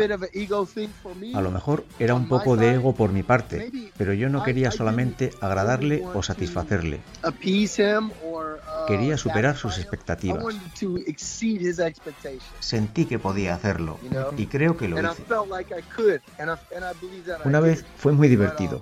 A 1.34 1.42
lo 1.42 1.52
mejor 1.52 1.86
era 2.00 2.14
un 2.14 2.28
poco 2.28 2.58
de 2.58 2.74
ego 2.74 2.94
por 2.94 3.12
mi 3.12 3.24
parte, 3.24 3.72
pero 3.98 4.14
yo 4.14 4.28
no 4.30 4.44
quería 4.44 4.72
solamente 4.72 5.32
agradarle 5.40 6.04
o 6.14 6.22
satisfacerle. 6.22 7.00
Quería 8.88 9.18
superar 9.18 9.58
sus 9.58 9.78
expectativas. 9.78 10.44
Sentí 12.60 13.06
que 13.06 13.20
podía 13.20 13.56
hacerlo 13.56 14.00
y 14.38 14.48
creo 14.48 14.78
que 14.78 14.88
lo 14.88 15.00
hice. 15.00 15.24
Una 17.46 17.60
vez 17.60 17.86
fue 17.98 18.12
muy 18.12 18.28
divertido. 18.28 18.82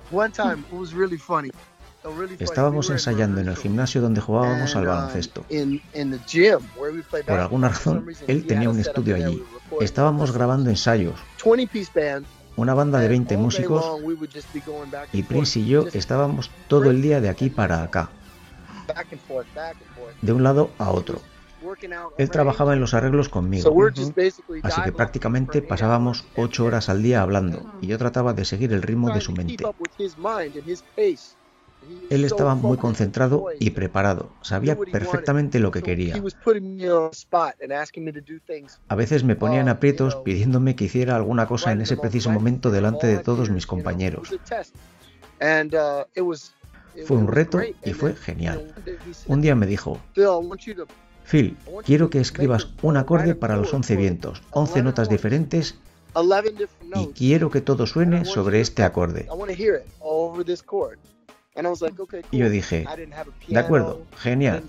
Estábamos 2.40 2.90
ensayando 2.90 3.42
en 3.42 3.50
el 3.50 3.58
gimnasio 3.58 4.02
donde 4.02 4.22
jugábamos 4.22 4.76
al 4.76 4.86
baloncesto. 4.86 5.46
Por 7.28 7.40
alguna 7.40 7.70
razón, 7.70 8.06
él 8.28 8.48
tenía 8.48 8.70
un 8.70 8.80
estudio 8.80 9.16
allí. 9.16 9.44
Estábamos 9.82 10.32
grabando 10.32 10.70
ensayos. 10.70 11.20
Una 12.56 12.74
banda 12.74 13.00
de 13.00 13.08
20 13.08 13.38
músicos 13.38 13.86
y 15.14 15.24
Prince 15.24 15.60
y 15.60 15.68
yo 15.68 15.86
estábamos 15.94 16.52
todo 16.68 16.90
el 16.90 17.02
día 17.02 17.22
de 17.22 17.30
aquí 17.30 17.50
para 17.50 17.84
acá, 17.84 18.10
de 20.22 20.34
un 20.34 20.44
lado 20.44 20.72
a 20.78 20.92
otro. 20.92 21.22
Él 22.18 22.30
trabajaba 22.30 22.74
en 22.74 22.80
los 22.80 22.94
arreglos 22.94 23.30
conmigo, 23.30 23.76
así 24.64 24.82
que 24.82 24.92
prácticamente 24.92 25.62
pasábamos 25.62 26.26
ocho 26.36 26.66
horas 26.66 26.90
al 26.90 27.04
día 27.04 27.22
hablando 27.22 27.74
y 27.82 27.88
yo 27.88 27.98
trataba 27.98 28.34
de 28.34 28.46
seguir 28.46 28.72
el 28.74 28.82
ritmo 28.82 29.14
de 29.14 29.22
su 29.22 29.34
mente. 29.34 29.66
Él 32.10 32.26
estaba 32.26 32.56
muy 32.56 32.78
concentrado 32.78 33.48
y 33.58 33.70
preparado, 33.70 34.30
sabía 34.42 34.78
perfectamente 34.78 35.60
lo 35.60 35.72
que 35.72 35.82
quería. 35.82 36.22
A 38.88 38.96
veces 38.96 39.24
me 39.24 39.36
ponía 39.36 39.62
en 39.62 39.70
aprietos 39.70 40.16
pidiéndome 40.18 40.76
que 40.76 40.86
hiciera 40.86 41.16
alguna 41.16 41.48
cosa 41.48 41.72
en 41.72 41.82
ese 41.82 41.98
preciso 41.98 42.32
momento 42.32 42.72
delante 42.72 43.08
de 43.08 43.20
todos 43.20 43.50
mis 43.50 43.66
compañeros. 43.66 44.30
Fue 47.06 47.18
un 47.18 47.28
reto 47.28 47.60
y 47.84 47.94
fue 47.94 48.16
genial. 48.16 48.74
Un 49.28 49.42
día 49.42 49.56
me 49.56 49.66
dijo, 49.68 50.00
Phil, 51.30 51.58
quiero 51.86 52.10
que 52.10 52.20
escribas 52.20 52.70
un 52.82 52.98
acorde 52.98 53.36
para 53.36 53.56
los 53.56 53.74
11 53.74 53.96
vientos, 53.96 54.42
11 54.52 54.84
notas 54.84 55.10
diferentes 55.10 55.76
y 56.96 57.08
quiero 57.08 57.50
que 57.50 57.62
todo 57.62 57.86
suene 57.86 58.26
sobre 58.26 58.62
este 58.62 58.84
acorde. 58.84 59.28
Y 62.32 62.38
yo 62.38 62.50
dije, 62.50 62.86
de 63.48 63.60
acuerdo, 63.60 64.02
genial. 64.18 64.64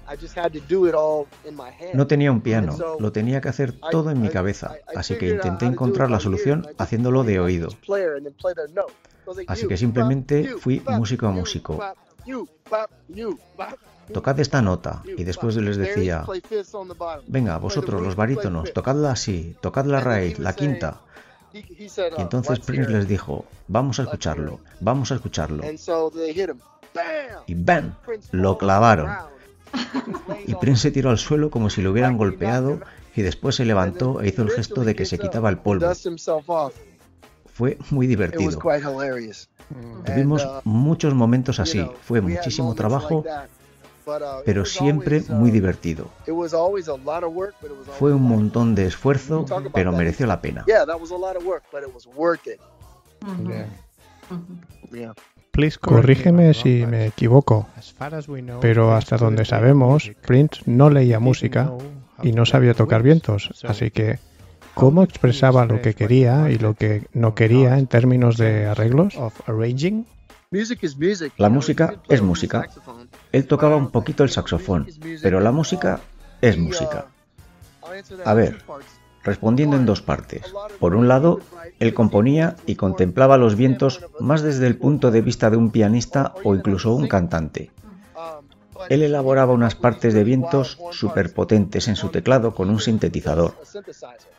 No 1.95 2.07
tenía 2.07 2.33
un 2.33 2.41
piano, 2.41 2.77
lo 2.99 3.13
tenía 3.13 3.41
que 3.41 3.49
hacer 3.49 3.75
todo 3.91 4.11
en 4.11 4.21
mi 4.21 4.29
cabeza, 4.29 4.75
así 4.95 5.17
que 5.17 5.29
intenté 5.29 5.67
encontrar 5.67 6.11
la 6.11 6.21
solución 6.21 6.67
haciéndolo 6.79 7.23
de 7.25 7.41
oído. 7.41 7.69
Así 9.47 9.69
que 9.69 9.77
simplemente 9.77 10.57
fui 10.59 10.83
músico 10.87 11.27
a 11.27 11.31
músico. 11.31 11.81
Tocad 14.13 14.41
esta 14.41 14.61
nota 14.61 15.03
y 15.05 15.25
después 15.25 15.57
les 15.57 15.77
decía, 15.77 16.25
venga, 17.29 17.59
vosotros 17.59 18.03
los 18.03 18.17
barítonos, 18.17 18.73
tocadla 18.73 19.13
así, 19.13 19.57
tocad 19.61 19.85
la 19.87 20.01
raíz, 20.01 20.39
la 20.39 20.55
quinta. 20.55 21.03
Y 21.53 22.21
entonces 22.21 22.61
Prince 22.61 22.91
les 22.91 23.09
dijo, 23.09 23.45
vamos 23.69 23.99
a 23.99 24.05
escucharlo, 24.05 24.61
vamos 24.81 25.11
a 25.13 25.17
escucharlo. 25.17 25.65
Y 27.47 27.55
¡bam! 27.55 27.95
Lo 28.33 28.59
clavaron. 28.59 29.11
Y 30.47 30.55
Prince 30.57 30.83
se 30.83 30.91
tiró 30.91 31.11
al 31.11 31.19
suelo 31.19 31.51
como 31.51 31.71
si 31.71 31.83
lo 31.83 31.93
hubieran 31.93 32.17
golpeado 32.19 32.81
y 33.15 33.23
después 33.23 33.57
se 33.57 33.65
levantó 33.65 34.21
e 34.21 34.29
hizo 34.29 34.43
el 34.43 34.51
gesto 34.51 34.85
de 34.85 34.95
que 34.95 35.05
se 35.05 35.19
quitaba 35.19 35.49
el 35.49 35.59
polvo. 35.59 35.93
Fue 37.53 37.79
muy 37.91 38.07
divertido. 38.07 38.59
Tuvimos 40.05 40.47
muchos 40.65 41.15
momentos 41.15 41.61
así. 41.61 41.87
Fue 42.03 42.21
muchísimo 42.21 42.75
trabajo, 42.75 43.25
pero 44.45 44.65
siempre 44.65 45.23
muy 45.29 45.51
divertido. 45.51 46.09
Fue 47.99 48.15
un 48.15 48.23
montón 48.23 48.75
de 48.75 48.87
esfuerzo, 48.87 49.45
pero 49.73 49.93
mereció 49.93 50.27
la 50.27 50.41
pena. 50.41 50.65
Corrígeme 55.81 56.55
si 56.55 56.87
me 56.87 57.07
equivoco, 57.07 57.67
pero 58.61 58.95
hasta 58.95 59.17
donde 59.17 59.45
sabemos, 59.45 60.11
Prince 60.27 60.63
no 60.67 60.91
leía 60.91 61.21
música 61.21 61.73
y 62.23 62.33
no 62.33 62.47
sabía 62.47 62.75
tocar 62.75 63.03
vientos, 63.03 63.51
así 63.65 63.91
que 63.91 64.19
¿cómo 64.81 65.03
expresaba 65.03 65.67
lo 65.67 65.83
que 65.83 65.93
quería 65.95 66.51
y 66.51 66.57
lo 66.57 66.73
que 66.73 67.07
no 67.13 67.35
quería 67.35 67.79
en 67.79 67.87
términos 67.87 68.39
de 68.39 68.67
arreglos? 68.67 69.15
La 71.37 71.51
música 71.51 71.97
es 72.09 72.23
música. 72.23 72.67
Él 73.31 73.47
tocaba 73.47 73.77
un 73.77 73.91
poquito 73.91 74.25
el 74.25 74.31
saxofón, 74.31 74.89
pero 75.23 75.41
la 75.41 75.53
música 75.53 76.01
es 76.41 76.57
música. 76.57 77.09
A 78.25 78.33
ver, 78.33 78.63
respondiendo 79.23 79.77
en 79.77 79.85
dos 79.85 80.01
partes. 80.01 80.43
Por 80.79 80.95
un 80.95 81.09
lado, 81.09 81.41
él 81.79 81.93
componía 81.93 82.57
y 82.65 82.77
contemplaba 82.77 83.37
los 83.37 83.57
vientos 83.57 84.01
más 84.19 84.41
desde 84.41 84.67
el 84.67 84.79
punto 84.79 85.11
de 85.11 85.21
vista 85.21 85.51
de 85.51 85.59
un 85.59 85.71
pianista 85.71 86.33
o 86.43 86.55
incluso 86.55 86.95
un 86.95 87.07
cantante. 87.07 87.71
Él 88.89 89.03
elaboraba 89.03 89.53
unas 89.53 89.75
partes 89.75 90.15
de 90.15 90.25
vientos 90.25 90.79
superpotentes 90.91 91.89
en 91.89 91.97
su 91.97 92.09
teclado 92.09 92.55
con 92.55 92.71
un 92.71 92.81
sintetizador. 92.81 93.55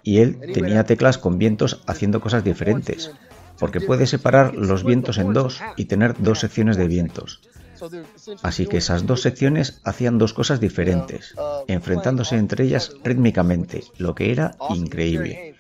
Y 0.04 0.20
él 0.20 0.40
tenía 0.54 0.84
teclas 0.84 1.18
con 1.18 1.38
vientos 1.38 1.82
haciendo 1.86 2.22
cosas 2.22 2.44
diferentes, 2.44 3.12
porque 3.60 3.82
puede 3.82 4.08
separar 4.08 4.56
los 4.56 4.84
vientos 4.84 5.18
en 5.18 5.34
dos 5.34 5.62
y 5.78 5.86
tener 5.86 6.16
dos 6.20 6.40
secciones 6.40 6.78
de 6.78 6.88
vientos. 6.88 7.42
Así 8.44 8.68
que 8.68 8.78
esas 8.78 9.06
dos 9.06 9.22
secciones 9.22 9.82
hacían 9.84 10.18
dos 10.18 10.34
cosas 10.34 10.60
diferentes, 10.60 11.34
enfrentándose 11.68 12.38
entre 12.38 12.66
ellas 12.66 12.92
rítmicamente, 13.04 13.84
lo 13.98 14.14
que 14.14 14.32
era 14.32 14.56
increíble. 14.70 15.56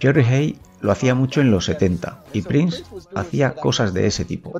Jerry 0.00 0.24
Hay 0.24 0.58
lo 0.80 0.92
hacía 0.92 1.14
mucho 1.14 1.40
en 1.40 1.50
los 1.50 1.64
70 1.64 2.24
y 2.32 2.42
Prince 2.42 2.84
hacía 3.14 3.54
cosas 3.54 3.94
de 3.94 4.06
ese 4.06 4.24
tipo. 4.24 4.52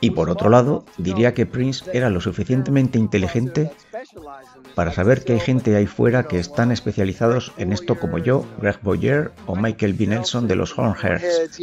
Y 0.00 0.10
por 0.10 0.30
otro 0.30 0.50
lado, 0.50 0.84
diría 0.96 1.34
que 1.34 1.46
Prince 1.46 1.84
era 1.92 2.10
lo 2.10 2.20
suficientemente 2.20 2.98
inteligente 2.98 3.70
para 4.74 4.92
saber 4.92 5.24
que 5.24 5.32
hay 5.34 5.40
gente 5.40 5.74
ahí 5.74 5.86
fuera 5.86 6.28
que 6.28 6.38
están 6.38 6.70
especializados 6.72 7.52
en 7.56 7.72
esto 7.72 7.98
como 7.98 8.18
yo, 8.18 8.44
Greg 8.60 8.80
Boyer 8.82 9.32
o 9.46 9.56
Michael 9.56 9.94
B. 9.94 10.06
Nelson 10.06 10.46
de 10.46 10.56
los 10.56 10.78
Hornheads, 10.78 11.58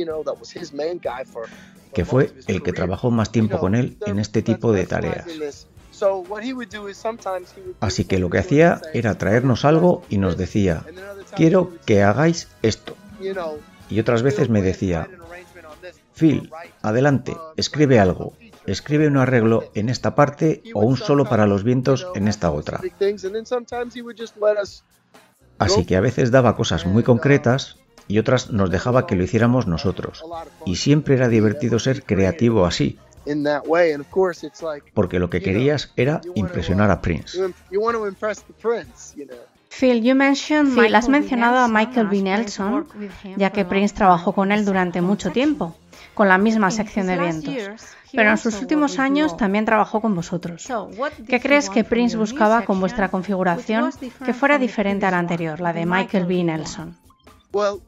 que 1.94 2.06
fue 2.06 2.34
el 2.48 2.62
que 2.62 2.74
trabajó 2.74 3.12
más 3.12 3.32
tiempo 3.32 3.58
con 3.58 3.76
él 3.76 3.98
en 4.06 4.20
este 4.20 4.42
tipo 4.42 4.72
de 4.74 4.86
tareas. 4.86 5.26
Así 7.80 8.04
que 8.04 8.20
lo 8.20 8.30
que 8.30 8.40
hacía 8.40 8.82
era 8.94 9.18
traernos 9.18 9.64
algo 9.64 10.04
y 10.10 10.18
nos 10.18 10.36
decía, 10.38 10.84
quiero 11.36 11.72
que 11.86 12.04
hagáis 12.04 12.50
esto. 12.62 12.96
Y 13.90 14.00
otras 14.00 14.24
veces 14.24 14.50
me 14.50 14.62
decía, 14.62 15.08
Phil, 16.16 16.50
adelante, 16.82 17.36
escribe 17.58 18.00
algo. 18.00 18.34
Escribe 18.66 19.08
un 19.08 19.18
arreglo 19.18 19.66
en 19.76 19.90
esta 19.90 20.16
parte 20.16 20.64
o 20.74 20.80
un 20.80 20.98
solo 20.98 21.26
para 21.26 21.46
los 21.46 21.64
vientos 21.64 22.08
en 22.16 22.28
esta 22.28 22.52
otra. 22.52 22.82
Así 25.60 25.86
que 25.86 25.96
a 25.96 26.02
veces 26.02 26.32
daba 26.32 26.56
cosas 26.56 26.86
muy 26.86 27.04
concretas 27.04 27.78
y 28.08 28.20
otras 28.20 28.52
nos 28.52 28.72
dejaba 28.72 29.08
que 29.08 29.16
lo 29.16 29.24
hiciéramos 29.24 29.68
nosotros. 29.68 30.24
Y 30.66 30.78
siempre 30.78 31.16
era 31.16 31.28
divertido 31.28 31.80
ser 31.80 32.04
creativo 32.04 32.66
así. 32.66 32.98
Porque 34.94 35.20
lo 35.20 35.30
que 35.30 35.42
querías 35.42 35.92
era 35.96 36.22
impresionar 36.34 36.92
a 36.92 37.02
Prince. 37.02 37.40
Phil, 39.70 40.96
has 40.96 41.10
mencionado 41.10 41.58
a 41.58 41.68
Michael 41.68 42.08
B. 42.08 42.22
Nelson, 42.22 42.88
ya 43.36 43.50
que 43.50 43.66
Prince 43.66 43.94
trabajó 43.94 44.32
con 44.34 44.52
él 44.52 44.64
durante 44.64 45.02
mucho 45.02 45.32
tiempo 45.32 45.76
con 46.16 46.28
la 46.28 46.40
misma 46.40 46.72
sección 46.72 47.08
de 47.08 47.18
vientos. 47.20 47.54
Pero 48.12 48.32
en 48.32 48.38
sus 48.38 48.60
últimos 48.62 48.98
años 48.98 49.38
también 49.38 49.66
trabajó 49.66 50.02
con 50.02 50.16
vosotros. 50.16 50.68
¿Qué 51.28 51.40
crees 51.40 51.70
que 51.70 51.84
Prince 51.84 52.18
buscaba 52.18 52.66
con 52.66 52.80
vuestra 52.80 53.10
configuración 53.10 53.92
que 54.26 54.34
fuera 54.34 54.58
diferente 54.58 55.06
a 55.06 55.12
la 55.12 55.20
anterior, 55.20 55.60
la 55.60 55.74
de 55.74 55.86
Michael 55.86 56.26
B. 56.26 56.44
Nelson? 56.44 56.98
Uh, 57.52 57.80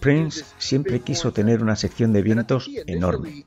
Prince 0.00 0.44
siempre 0.58 1.00
quiso 1.00 1.32
tener 1.32 1.62
una 1.62 1.76
sección 1.76 2.12
de 2.12 2.22
vientos 2.22 2.70
enorme. 2.86 3.44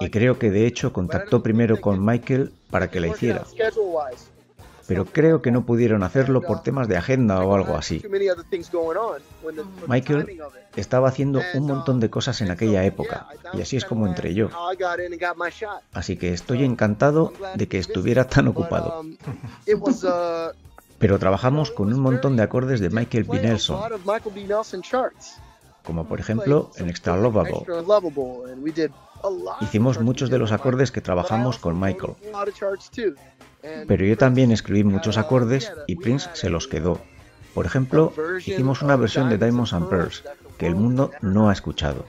Y 0.00 0.10
creo 0.10 0.38
que 0.38 0.50
de 0.50 0.66
hecho 0.66 0.92
contactó 0.92 1.42
primero 1.42 1.80
con 1.80 2.04
Michael 2.04 2.52
para 2.70 2.90
que 2.90 3.00
la 3.00 3.08
hiciera 3.08 3.44
pero 4.86 5.04
creo 5.04 5.42
que 5.42 5.50
no 5.50 5.64
pudieron 5.64 6.02
hacerlo 6.02 6.42
por 6.42 6.62
temas 6.62 6.88
de 6.88 6.96
agenda 6.96 7.40
o 7.40 7.54
algo 7.54 7.76
así. 7.76 8.02
Michael 9.86 10.40
estaba 10.76 11.08
haciendo 11.08 11.40
un 11.54 11.66
montón 11.66 12.00
de 12.00 12.10
cosas 12.10 12.40
en 12.40 12.50
aquella 12.50 12.84
época, 12.84 13.26
y 13.52 13.62
así 13.62 13.76
es 13.76 13.84
como 13.84 14.06
entré 14.06 14.34
yo. 14.34 14.48
Así 15.92 16.16
que 16.16 16.32
estoy 16.32 16.64
encantado 16.64 17.32
de 17.54 17.68
que 17.68 17.78
estuviera 17.78 18.26
tan 18.28 18.48
ocupado. 18.48 19.04
Pero 20.98 21.18
trabajamos 21.18 21.70
con 21.70 21.92
un 21.92 22.00
montón 22.00 22.36
de 22.36 22.42
acordes 22.42 22.80
de 22.80 22.88
Michael 22.90 23.24
B. 23.24 23.40
Nelson, 23.40 23.80
como 25.82 26.06
por 26.06 26.20
ejemplo 26.20 26.70
en 26.76 26.88
Extra 26.88 27.16
Lovable. 27.16 27.64
Hicimos 29.60 30.00
muchos 30.00 30.30
de 30.30 30.38
los 30.38 30.52
acordes 30.52 30.90
que 30.90 31.00
trabajamos 31.00 31.58
con 31.58 31.78
Michael. 31.78 32.14
Pero 33.86 34.04
yo 34.04 34.16
también 34.16 34.52
escribí 34.52 34.84
muchos 34.84 35.18
acordes 35.18 35.72
y 35.86 35.96
Prince 35.96 36.28
se 36.34 36.50
los 36.50 36.68
quedó. 36.68 37.00
Por 37.54 37.66
ejemplo, 37.66 38.12
hicimos 38.38 38.82
una 38.82 38.96
versión 38.96 39.30
de 39.30 39.38
Diamonds 39.38 39.72
and 39.72 39.88
Pearls 39.88 40.24
que 40.58 40.66
el 40.66 40.74
mundo 40.74 41.10
no 41.22 41.48
ha 41.48 41.52
escuchado. 41.52 42.06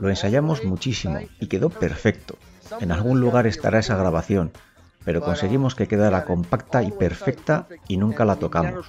Lo 0.00 0.08
ensayamos 0.08 0.64
muchísimo 0.64 1.20
y 1.40 1.46
quedó 1.46 1.70
perfecto. 1.70 2.36
En 2.80 2.92
algún 2.92 3.20
lugar 3.20 3.46
estará 3.46 3.78
esa 3.78 3.96
grabación, 3.96 4.52
pero 5.04 5.20
conseguimos 5.22 5.74
que 5.74 5.88
quedara 5.88 6.24
compacta 6.24 6.82
y 6.82 6.90
perfecta 6.90 7.66
y 7.88 7.96
nunca 7.96 8.24
la 8.24 8.36
tocamos. 8.36 8.86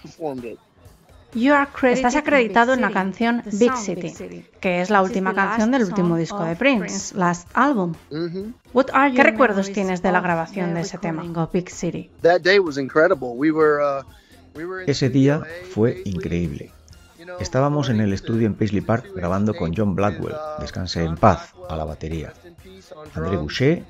Estás 1.83 2.15
acreditado 2.15 2.73
en 2.73 2.81
la 2.81 2.91
canción 2.91 3.43
Big 3.53 3.75
City, 3.77 4.45
que 4.59 4.81
es 4.81 4.89
la 4.89 5.01
última 5.01 5.33
canción 5.33 5.71
del 5.71 5.83
último 5.83 6.17
disco 6.17 6.43
de 6.43 6.55
Prince, 6.55 7.15
Last 7.15 7.47
Album. 7.53 7.93
Mm-hmm. 8.11 9.15
¿Qué 9.15 9.23
recuerdos 9.23 9.71
tienes 9.71 10.01
de 10.01 10.11
la 10.11 10.21
grabación 10.21 10.73
de 10.73 10.81
ese 10.81 10.97
tema, 10.97 11.23
Big 11.53 11.69
City? 11.69 12.09
Ese 14.87 15.09
día 15.09 15.41
fue 15.71 16.01
increíble. 16.05 16.71
Estábamos 17.39 17.89
en 17.89 18.01
el 18.01 18.11
estudio 18.11 18.47
en 18.47 18.55
Paisley 18.55 18.81
Park 18.81 19.11
grabando 19.15 19.53
con 19.53 19.73
John 19.75 19.95
Blackwell, 19.95 20.35
descanse 20.59 21.03
en 21.03 21.15
paz, 21.15 21.53
a 21.69 21.75
la 21.75 21.85
batería, 21.85 22.33
André 23.13 23.37
Boucher, 23.37 23.83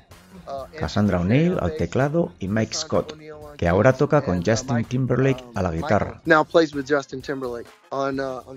Cassandra 0.78 1.20
O'Neill 1.20 1.58
al 1.60 1.76
teclado 1.76 2.32
y 2.38 2.48
Mike 2.48 2.74
Scott, 2.74 3.16
que 3.60 3.68
ahora 3.68 3.92
toca 3.92 4.22
con 4.22 4.42
Justin 4.42 4.86
Timberlake 4.86 5.44
a 5.54 5.60
la 5.60 5.70
guitarra. 5.70 6.22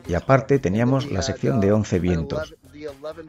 Y 0.07 0.13
aparte 0.13 0.59
teníamos 0.59 1.11
la 1.11 1.21
sección 1.21 1.59
de 1.59 1.73
11 1.73 1.99
vientos. 1.99 2.55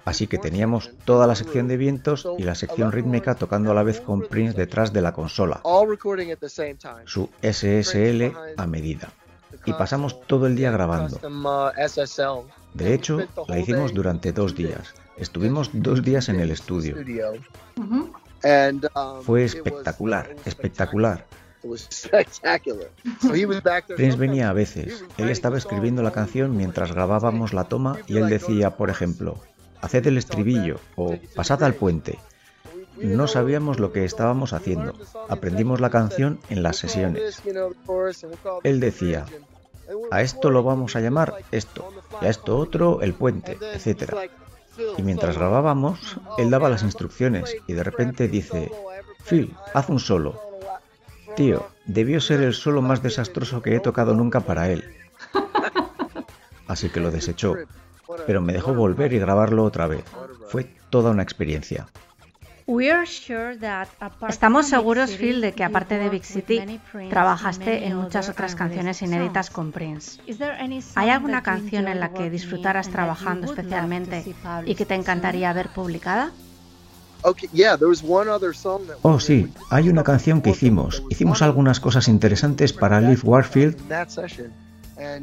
Así 0.05 0.29
que 0.29 0.39
teníamos 0.39 0.93
toda 1.05 1.27
la 1.27 1.35
sección 1.35 1.67
de 1.67 1.77
vientos 1.77 2.29
y 2.39 2.45
la 2.45 2.55
sección 2.55 2.93
rítmica 2.93 3.35
tocando 3.35 3.73
a 3.73 3.75
la 3.75 3.83
vez 3.83 4.01
con 4.01 4.21
Prince 4.21 4.57
detrás 4.57 4.93
de 4.93 5.03
la 5.03 5.13
consola, 5.13 5.63
su 7.07 7.29
SSL 7.43 8.33
a 8.57 8.67
medida. 8.69 9.13
Y 9.67 9.73
pasamos 9.73 10.21
todo 10.29 10.47
el 10.47 10.55
día 10.55 10.71
grabando. 10.71 11.19
De 12.73 12.95
hecho, 12.95 13.19
la 13.49 13.59
hicimos 13.59 13.93
durante 13.93 14.33
dos 14.33 14.55
días. 14.55 14.95
Estuvimos 15.17 15.71
dos 15.73 16.05
días 16.05 16.29
en 16.29 16.39
el 16.39 16.53
estudio. 16.53 16.95
Fue 19.25 19.43
espectacular, 19.43 20.37
espectacular. 20.45 21.27
Prince 23.97 24.17
venía 24.17 24.51
a 24.51 24.53
veces. 24.53 25.05
Él 25.17 25.31
estaba 25.31 25.59
escribiendo 25.59 26.03
la 26.03 26.13
canción 26.13 26.57
mientras 26.57 26.93
grabábamos 26.93 27.53
la 27.53 27.65
toma 27.65 27.99
y 28.07 28.19
él 28.19 28.29
decía, 28.29 28.77
por 28.77 28.91
ejemplo, 28.91 29.39
haced 29.81 30.07
el 30.07 30.19
estribillo 30.19 30.81
o 30.97 31.17
pasad 31.35 31.63
al 31.63 31.75
puente. 31.75 32.19
No 32.97 33.27
sabíamos 33.27 33.81
lo 33.81 33.93
que 33.93 34.05
estábamos 34.05 34.53
haciendo. 34.53 34.95
Aprendimos 35.29 35.81
la 35.81 35.91
canción 35.91 36.39
en 36.49 36.63
las 36.63 36.77
sesiones. 36.77 37.43
Él 38.63 38.81
decía, 38.81 39.27
a 40.11 40.23
esto 40.23 40.51
lo 40.51 40.63
vamos 40.63 40.97
a 40.97 41.01
llamar 41.01 41.35
esto, 41.51 41.89
y 42.23 42.27
a 42.27 42.31
esto 42.31 42.57
otro 42.57 43.03
el 43.03 43.15
puente, 43.15 43.59
etc. 43.75 44.15
Y 44.97 45.03
mientras 45.03 45.37
grabábamos, 45.37 46.17
él 46.39 46.51
daba 46.51 46.69
las 46.69 46.83
instrucciones 46.83 47.57
y 47.67 47.73
de 47.75 47.85
repente 47.85 48.29
dice, 48.29 48.71
Phil, 49.25 49.55
haz 49.73 49.89
un 49.89 50.01
solo. 50.01 50.41
Tío, 51.37 51.67
debió 51.85 52.21
ser 52.21 52.41
el 52.41 52.55
solo 52.55 52.83
más 52.83 53.03
desastroso 53.03 53.63
que 53.63 53.75
he 53.75 53.81
tocado 53.81 54.15
nunca 54.15 54.41
para 54.41 54.71
él. 54.71 54.85
Así 56.67 56.89
que 56.89 57.01
lo 57.01 57.11
desechó, 57.11 57.55
pero 58.27 58.41
me 58.41 58.53
dejó 58.53 58.75
volver 58.75 59.13
y 59.13 59.19
grabarlo 59.19 59.65
otra 59.65 59.87
vez. 59.87 60.05
Fue 60.49 60.65
toda 60.91 61.11
una 61.11 61.23
experiencia. 61.23 61.87
Estamos 64.29 64.69
seguros, 64.69 65.11
Phil, 65.11 65.43
de 65.43 65.53
que 65.53 65.65
aparte 65.65 65.99
de 65.99 66.09
Big 66.09 66.25
City, 66.25 66.81
trabajaste 67.11 67.87
en 67.87 67.97
muchas 67.97 68.31
otras 68.31 68.55
canciones 68.55 69.03
inéditas 69.03 69.51
con 69.51 69.71
Prince. 69.71 70.21
¿Hay 70.95 71.11
alguna 71.11 71.43
canción 71.43 71.89
en 71.89 72.01
la 72.01 72.15
que 72.15 72.31
disfrutaras 72.31 72.89
trabajando 72.89 73.47
especialmente 73.47 74.35
y 74.65 74.75
que 74.75 74.87
te 74.87 74.95
encantaría 74.95 75.53
ver 75.53 75.69
publicada? 75.69 76.33
Oh, 79.03 79.19
sí, 79.19 79.51
hay 79.71 79.89
una 79.89 80.05
canción 80.05 80.43
que 80.43 80.51
hicimos. 80.51 81.03
Hicimos 81.09 81.41
algunas 81.43 81.81
cosas 81.81 82.09
interesantes 82.09 82.73
para 82.73 83.01
Live 83.01 83.23
Warfield, 83.25 83.77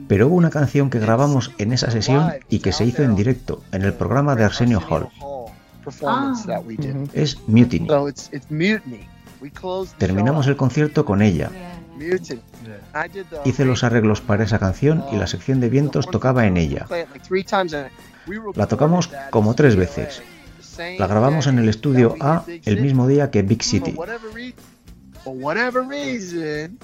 pero 0.07 0.27
hubo 0.27 0.35
una 0.35 0.49
canción 0.49 0.89
que 0.89 0.99
grabamos 0.99 1.51
en 1.57 1.71
esa 1.73 1.91
sesión 1.91 2.31
y 2.49 2.59
que 2.59 2.73
se 2.73 2.85
hizo 2.85 3.03
en 3.03 3.15
directo, 3.15 3.63
en 3.71 3.83
el 3.83 3.93
programa 3.93 4.35
de 4.35 4.43
Arsenio 4.43 4.81
Hall. 4.89 5.07
Es 7.13 7.37
Mutiny. 7.47 7.87
Terminamos 9.97 10.47
el 10.47 10.57
concierto 10.57 11.05
con 11.05 11.21
ella. 11.21 11.49
Hice 13.45 13.65
los 13.65 13.83
arreglos 13.83 14.21
para 14.21 14.43
esa 14.43 14.59
canción 14.59 15.05
y 15.11 15.17
la 15.17 15.27
sección 15.27 15.59
de 15.59 15.69
vientos 15.69 16.07
tocaba 16.09 16.45
en 16.47 16.57
ella. 16.57 16.87
La 18.55 18.67
tocamos 18.67 19.09
como 19.29 19.53
tres 19.55 19.75
veces. 19.75 20.21
La 20.77 21.07
grabamos 21.07 21.47
en 21.47 21.59
el 21.59 21.69
estudio 21.69 22.15
A 22.19 22.45
el 22.65 22.81
mismo 22.81 23.07
día 23.07 23.31
que 23.31 23.41
Big 23.41 23.63
City. 23.63 23.95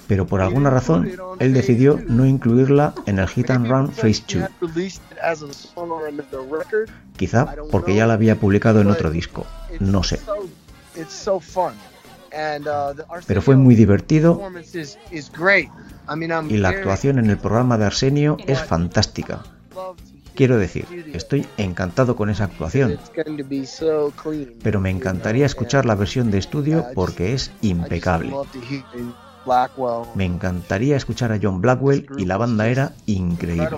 Pero 0.06 0.26
por 0.26 0.40
alguna 0.40 0.70
razón, 0.70 1.10
él 1.40 1.52
decidió 1.52 2.00
no 2.06 2.24
incluirla 2.26 2.94
en 3.06 3.18
el 3.18 3.28
Hit 3.28 3.50
and 3.50 3.66
Run 3.66 3.92
Phase 3.92 4.22
2. 4.28 5.00
Quizá 7.16 7.56
porque 7.70 7.94
ya 7.94 8.06
la 8.06 8.14
había 8.14 8.36
publicado 8.36 8.80
en 8.80 8.90
otro 8.90 9.10
disco, 9.10 9.46
no 9.80 10.02
sé. 10.02 10.20
Pero 13.26 13.42
fue 13.42 13.56
muy 13.56 13.74
divertido 13.74 14.40
y 16.48 16.56
la 16.56 16.68
actuación 16.68 17.18
en 17.18 17.30
el 17.30 17.38
programa 17.38 17.78
de 17.78 17.86
Arsenio 17.86 18.36
es 18.46 18.62
fantástica. 18.62 19.42
Quiero 20.38 20.56
decir, 20.56 20.86
estoy 21.14 21.48
encantado 21.56 22.14
con 22.14 22.30
esa 22.30 22.44
actuación, 22.44 22.96
pero 24.62 24.78
me 24.78 24.88
encantaría 24.88 25.44
escuchar 25.44 25.84
la 25.84 25.96
versión 25.96 26.30
de 26.30 26.38
estudio 26.38 26.86
porque 26.94 27.32
es 27.32 27.50
impecable. 27.60 28.32
Me 30.14 30.24
encantaría 30.24 30.96
escuchar 30.96 31.32
a 31.32 31.40
John 31.42 31.60
Blackwell 31.60 32.06
y 32.18 32.24
la 32.24 32.36
banda 32.36 32.68
era 32.68 32.92
increíble. 33.06 33.76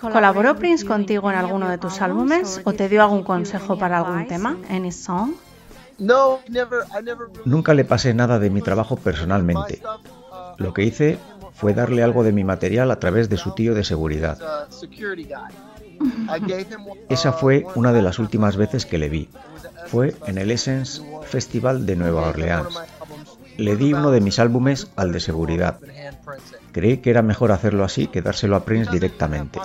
¿Colaboró 0.00 0.56
Prince 0.56 0.86
contigo 0.86 1.28
en 1.28 1.36
alguno 1.36 1.68
de 1.68 1.78
tus 1.78 2.00
álbumes 2.00 2.60
o 2.62 2.72
te 2.74 2.88
dio 2.88 3.02
algún 3.02 3.24
consejo 3.24 3.76
para 3.76 3.98
algún 3.98 4.28
tema? 4.28 4.56
Any 4.70 4.92
song? 4.92 5.32
Nunca 7.44 7.74
le 7.74 7.84
pasé 7.84 8.14
nada 8.14 8.38
de 8.38 8.50
mi 8.50 8.62
trabajo 8.62 8.94
personalmente. 8.94 9.82
Lo 10.58 10.72
que 10.72 10.84
hice 10.84 11.18
fue 11.58 11.74
darle 11.74 12.04
algo 12.04 12.22
de 12.22 12.32
mi 12.32 12.44
material 12.44 12.90
a 12.92 13.00
través 13.00 13.28
de 13.28 13.36
su 13.36 13.52
tío 13.52 13.74
de 13.74 13.82
seguridad. 13.82 14.38
Esa 17.08 17.32
fue 17.32 17.66
una 17.74 17.92
de 17.92 18.00
las 18.00 18.20
últimas 18.20 18.56
veces 18.56 18.86
que 18.86 18.98
le 18.98 19.08
vi. 19.08 19.28
Fue 19.86 20.14
en 20.26 20.38
el 20.38 20.52
Essence 20.52 21.02
Festival 21.24 21.84
de 21.84 21.96
Nueva 21.96 22.28
Orleans. 22.28 22.78
Le 23.56 23.76
di 23.76 23.92
uno 23.92 24.12
de 24.12 24.20
mis 24.20 24.38
álbumes 24.38 24.88
al 24.94 25.10
de 25.10 25.18
seguridad. 25.18 25.80
Creí 26.70 26.98
que 26.98 27.10
era 27.10 27.22
mejor 27.22 27.50
hacerlo 27.50 27.82
así 27.82 28.06
que 28.06 28.22
dárselo 28.22 28.54
a 28.54 28.64
Prince 28.64 28.92
directamente. 28.92 29.58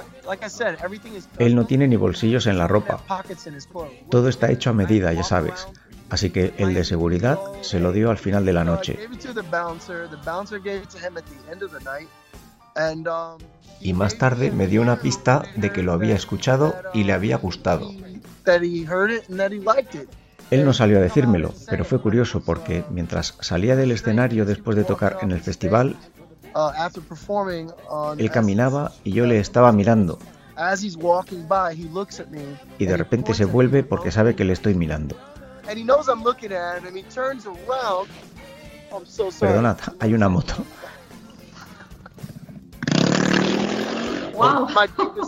Él 1.37 1.55
no 1.55 1.67
tiene 1.67 1.87
ni 1.87 1.95
bolsillos 1.95 2.47
en 2.47 2.57
la 2.57 2.67
ropa. 2.67 3.03
Todo 4.09 4.29
está 4.29 4.49
hecho 4.49 4.71
a 4.71 4.73
medida, 4.73 5.13
ya 5.13 5.23
sabes. 5.23 5.67
Así 6.13 6.29
que 6.29 6.53
el 6.59 6.75
de 6.75 6.83
seguridad 6.83 7.39
se 7.61 7.79
lo 7.79 7.91
dio 7.91 8.11
al 8.11 8.19
final 8.19 8.45
de 8.45 8.53
la 8.53 8.63
noche. 8.63 8.99
Y 13.81 13.93
más 13.93 14.17
tarde 14.19 14.51
me 14.51 14.67
dio 14.67 14.83
una 14.83 14.97
pista 14.97 15.41
de 15.55 15.71
que 15.71 15.81
lo 15.81 15.91
había 15.91 16.13
escuchado 16.13 16.75
y 16.93 17.05
le 17.05 17.13
había 17.13 17.37
gustado. 17.37 17.89
Él 20.51 20.65
no 20.65 20.73
salió 20.73 20.99
a 20.99 21.01
decírmelo, 21.01 21.51
pero 21.67 21.83
fue 21.83 21.99
curioso 21.99 22.43
porque 22.45 22.85
mientras 22.91 23.35
salía 23.41 23.75
del 23.75 23.91
escenario 23.91 24.45
después 24.45 24.77
de 24.77 24.83
tocar 24.83 25.17
en 25.23 25.31
el 25.31 25.39
festival, 25.39 25.95
él 28.19 28.29
caminaba 28.29 28.91
y 29.03 29.13
yo 29.13 29.25
le 29.25 29.39
estaba 29.39 29.71
mirando. 29.71 30.19
Y 32.77 32.85
de 32.85 32.97
repente 32.97 33.33
se 33.33 33.45
vuelve 33.45 33.81
porque 33.81 34.11
sabe 34.11 34.35
que 34.35 34.43
le 34.43 34.53
estoy 34.53 34.75
mirando. 34.75 35.17
Perdonad, 39.39 39.77
hay 39.99 40.13
una 40.13 40.29
moto. 40.29 40.55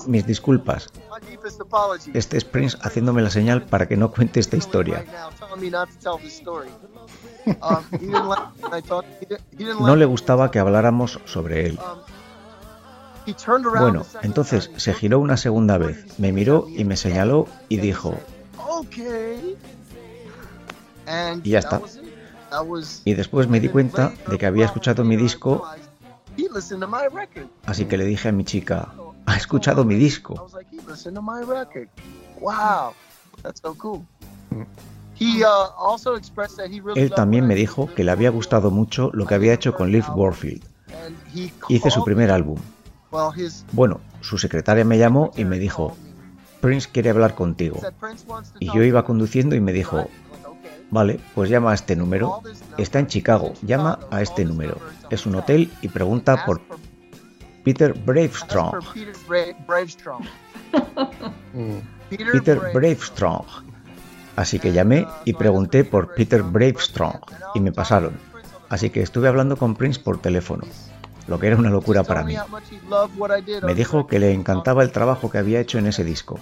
Mis 0.08 0.26
disculpas. 0.26 0.90
Este 2.14 2.38
es 2.38 2.44
Prince 2.44 2.78
haciéndome 2.82 3.22
la 3.22 3.30
señal 3.30 3.64
para 3.64 3.88
que 3.88 3.96
no 3.98 4.12
cuente 4.12 4.40
esta 4.40 4.58
historia. 4.58 5.06
No 9.80 9.96
le 9.96 10.06
gustaba 10.06 10.52
que 10.52 10.60
habláramos 10.60 11.20
sobre 11.26 11.68
él. 11.68 11.80
Bueno, 13.80 14.06
entonces 14.22 14.70
se 14.78 14.94
giró 14.94 15.20
una 15.20 15.38
segunda 15.38 15.78
vez, 15.78 16.20
me 16.20 16.32
miró 16.32 16.68
y 16.70 16.84
me 16.84 16.96
señaló 16.96 17.48
y 17.70 17.78
dijo, 17.78 18.20
y 21.44 21.50
ya 21.50 21.60
está. 21.60 21.82
Y 23.04 23.14
después 23.14 23.48
me 23.48 23.60
di 23.60 23.70
cuenta 23.70 24.14
de 24.30 24.38
que 24.38 24.46
había 24.46 24.66
escuchado 24.66 25.04
mi 25.04 25.16
disco, 25.16 25.68
así 27.66 27.86
que 27.86 27.98
le 27.98 28.06
dije 28.06 28.30
a 28.30 28.32
mi 28.32 28.44
chica, 28.44 28.94
ha 29.26 29.36
escuchado 29.36 29.84
mi 29.84 29.96
disco. 29.96 30.48
Él 36.96 37.12
también 37.12 37.48
me 37.48 37.56
dijo 37.56 37.90
que 37.94 38.04
le 38.04 38.12
había 38.12 38.30
gustado 38.30 38.72
mucho 38.72 39.12
lo 39.14 39.26
que 39.26 39.36
había 39.36 39.54
hecho 39.54 39.74
con 39.74 39.92
Liv 39.92 40.06
Warfield. 40.14 40.64
Hice 41.70 41.92
su 41.92 42.04
primer 42.04 42.32
álbum. 42.32 42.60
Bueno, 43.72 44.02
su 44.22 44.38
secretaria 44.38 44.84
me 44.84 44.98
llamó 44.98 45.32
y 45.38 45.46
me 45.46 45.58
dijo, 45.58 45.96
Prince 46.60 46.90
quiere 46.92 47.10
hablar 47.10 47.36
contigo. 47.36 47.80
Y 48.60 48.74
yo 48.74 48.84
iba 48.84 49.06
conduciendo 49.06 49.56
y 49.56 49.62
me 49.62 49.72
dijo, 49.72 50.10
Vale, 50.96 51.20
pues 51.34 51.50
llama 51.50 51.72
a 51.72 51.74
este 51.74 51.94
número. 51.98 52.42
Está 52.78 53.00
en 53.00 53.08
Chicago. 53.08 53.52
Llama 53.64 54.00
a 54.12 54.22
este 54.22 54.46
número. 54.46 54.78
Es 55.10 55.26
un 55.26 55.36
hotel 55.36 55.70
y 55.82 55.90
pregunta 55.90 56.46
por 56.46 56.62
Peter 57.66 57.94
Bravestrong. 57.94 58.80
Peter 62.32 62.62
Bravestrong. 62.74 63.46
Así 64.38 64.58
que 64.58 64.72
llamé 64.72 65.06
y 65.26 65.34
pregunté 65.34 65.84
por 65.84 66.14
Peter 66.14 66.42
Bravestrong 66.42 67.20
y 67.56 67.60
me 67.60 67.74
pasaron. 67.74 68.18
Así 68.70 68.90
que 68.90 69.02
estuve 69.02 69.28
hablando 69.28 69.58
con 69.58 69.76
Prince 69.76 70.00
por 70.00 70.22
teléfono, 70.22 70.64
lo 71.28 71.38
que 71.42 71.48
era 71.48 71.58
una 71.58 71.72
locura 71.72 72.06
para 72.06 72.24
mí. 72.24 72.38
Me 73.64 73.76
dijo 73.76 74.08
que 74.08 74.20
le 74.20 74.32
encantaba 74.32 74.82
el 74.82 74.94
trabajo 74.94 75.30
que 75.30 75.40
había 75.40 75.60
hecho 75.60 75.78
en 75.78 75.88
ese 75.88 76.06
disco. 76.06 76.40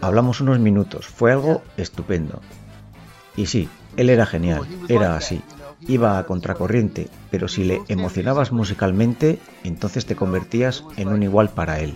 Hablamos 0.00 0.40
unos 0.40 0.58
minutos, 0.58 1.06
fue 1.06 1.32
algo 1.32 1.60
estupendo. 1.76 2.40
Y 3.38 3.46
sí, 3.46 3.68
él 3.96 4.10
era 4.10 4.26
genial, 4.26 4.66
era 4.88 5.16
así. 5.16 5.40
Iba 5.86 6.18
a 6.18 6.26
contracorriente, 6.26 7.06
pero 7.30 7.46
si 7.46 7.62
le 7.62 7.82
emocionabas 7.86 8.50
musicalmente, 8.50 9.38
entonces 9.62 10.06
te 10.06 10.16
convertías 10.16 10.82
en 10.96 11.06
un 11.06 11.22
igual 11.22 11.48
para 11.48 11.78
él. 11.78 11.94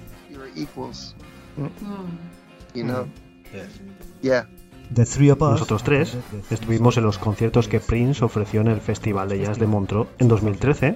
Nosotros 5.50 5.82
tres 5.82 6.16
estuvimos 6.48 6.96
en 6.96 7.02
los 7.02 7.18
conciertos 7.18 7.66
que 7.66 7.80
Prince 7.80 8.24
ofreció 8.24 8.60
en 8.60 8.68
el 8.68 8.80
Festival 8.80 9.28
de 9.28 9.40
Jazz 9.40 9.58
de 9.58 9.66
Montreux 9.66 10.06
en 10.20 10.28
2013 10.28 10.94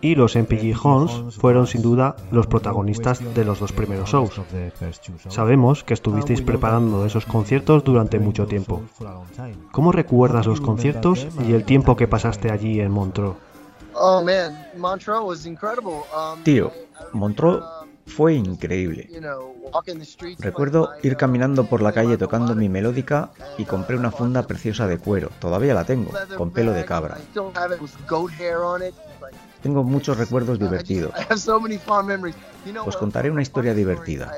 y 0.00 0.14
los 0.14 0.36
MPG 0.36 0.74
Horns 0.82 1.36
fueron 1.36 1.66
sin 1.66 1.82
duda 1.82 2.16
los 2.30 2.46
protagonistas 2.46 3.22
de 3.34 3.44
los 3.44 3.60
dos 3.60 3.72
primeros 3.72 4.10
shows. 4.10 4.40
Sabemos 5.28 5.84
que 5.84 5.94
estuvisteis 5.94 6.42
preparando 6.42 7.04
esos 7.04 7.26
conciertos 7.26 7.84
durante 7.84 8.18
mucho 8.18 8.46
tiempo. 8.46 8.82
¿Cómo 9.72 9.92
recuerdas 9.92 10.46
los 10.46 10.60
conciertos 10.60 11.26
y 11.46 11.52
el 11.52 11.64
tiempo 11.64 11.96
que 11.96 12.08
pasaste 12.08 12.50
allí 12.50 12.80
en 12.80 12.90
Montreux? 12.90 13.36
Tío, 16.44 16.70
Montreux 17.12 17.64
fue 18.06 18.34
increíble. 18.34 19.08
Recuerdo 20.38 20.90
ir 21.02 21.16
caminando 21.16 21.64
por 21.64 21.82
la 21.82 21.92
calle 21.92 22.16
tocando 22.16 22.54
mi 22.54 22.68
melódica 22.68 23.30
y 23.58 23.64
compré 23.64 23.96
una 23.96 24.10
funda 24.10 24.44
preciosa 24.44 24.86
de 24.86 24.98
cuero, 24.98 25.30
todavía 25.40 25.74
la 25.74 25.84
tengo, 25.84 26.10
con 26.36 26.50
pelo 26.50 26.72
de 26.72 26.84
cabra. 26.84 27.18
Tengo 29.62 29.82
muchos 29.82 30.16
recuerdos 30.16 30.58
divertidos. 30.58 31.12
Os 32.86 32.96
contaré 32.96 33.30
una 33.30 33.42
historia 33.42 33.74
divertida. 33.74 34.32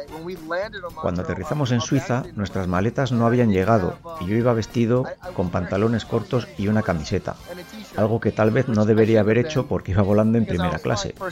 Cuando 1.01 1.23
aterrizamos 1.23 1.73
en 1.73 1.81
Suiza, 1.81 2.25
nuestras 2.37 2.69
maletas 2.69 3.13
no 3.13 3.27
habían 3.27 3.51
llegado 3.51 3.99
y 4.21 4.27
yo 4.27 4.37
iba 4.37 4.53
vestido 4.53 5.05
con 5.35 5.51
pantalones 5.51 6.05
cortos 6.05 6.47
y 6.57 6.69
una 6.69 6.83
camiseta, 6.83 7.37
algo 7.97 8.21
que 8.21 8.33
tal 8.33 8.51
vez 8.51 8.69
no 8.69 8.85
debería 8.85 9.21
haber 9.21 9.39
hecho 9.39 9.67
porque 9.67 9.93
iba 9.93 10.03
volando 10.03 10.39
en 10.39 10.47
primera 10.47 10.79
clase. 10.79 11.15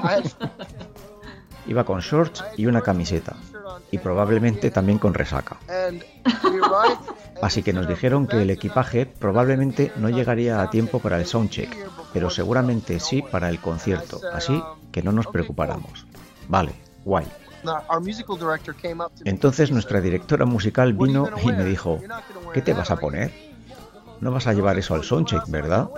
Iba 1.66 1.84
con 1.84 2.00
shorts 2.00 2.44
y 2.56 2.66
una 2.66 2.80
camiseta, 2.80 3.36
y 3.90 3.98
probablemente 3.98 4.70
también 4.70 4.98
con 4.98 5.14
resaca. 5.14 5.58
Así 7.42 7.62
que 7.62 7.72
nos 7.72 7.86
dijeron 7.86 8.26
que 8.26 8.42
el 8.42 8.50
equipaje 8.50 9.06
probablemente 9.06 9.92
no 9.96 10.08
llegaría 10.08 10.62
a 10.62 10.70
tiempo 10.70 10.98
para 10.98 11.18
el 11.18 11.26
soundcheck, 11.26 11.76
pero 12.12 12.30
seguramente 12.30 13.00
sí 13.00 13.22
para 13.22 13.48
el 13.48 13.60
concierto, 13.60 14.20
así 14.32 14.62
que 14.92 15.02
no 15.02 15.12
nos 15.12 15.26
preocupáramos. 15.26 16.06
Vale, 16.48 16.72
guay. 17.04 17.26
Entonces 19.24 19.70
nuestra 19.70 20.00
directora 20.00 20.46
musical 20.46 20.92
vino 20.94 21.28
y 21.42 21.52
me 21.52 21.64
dijo, 21.64 22.00
¿qué 22.54 22.62
te 22.62 22.72
vas 22.72 22.90
a 22.90 22.96
poner? 22.96 23.32
No 24.20 24.30
vas 24.30 24.46
a 24.46 24.52
llevar 24.52 24.78
eso 24.78 24.94
al 24.94 25.04
soundcheck, 25.04 25.48
¿verdad? 25.48 25.88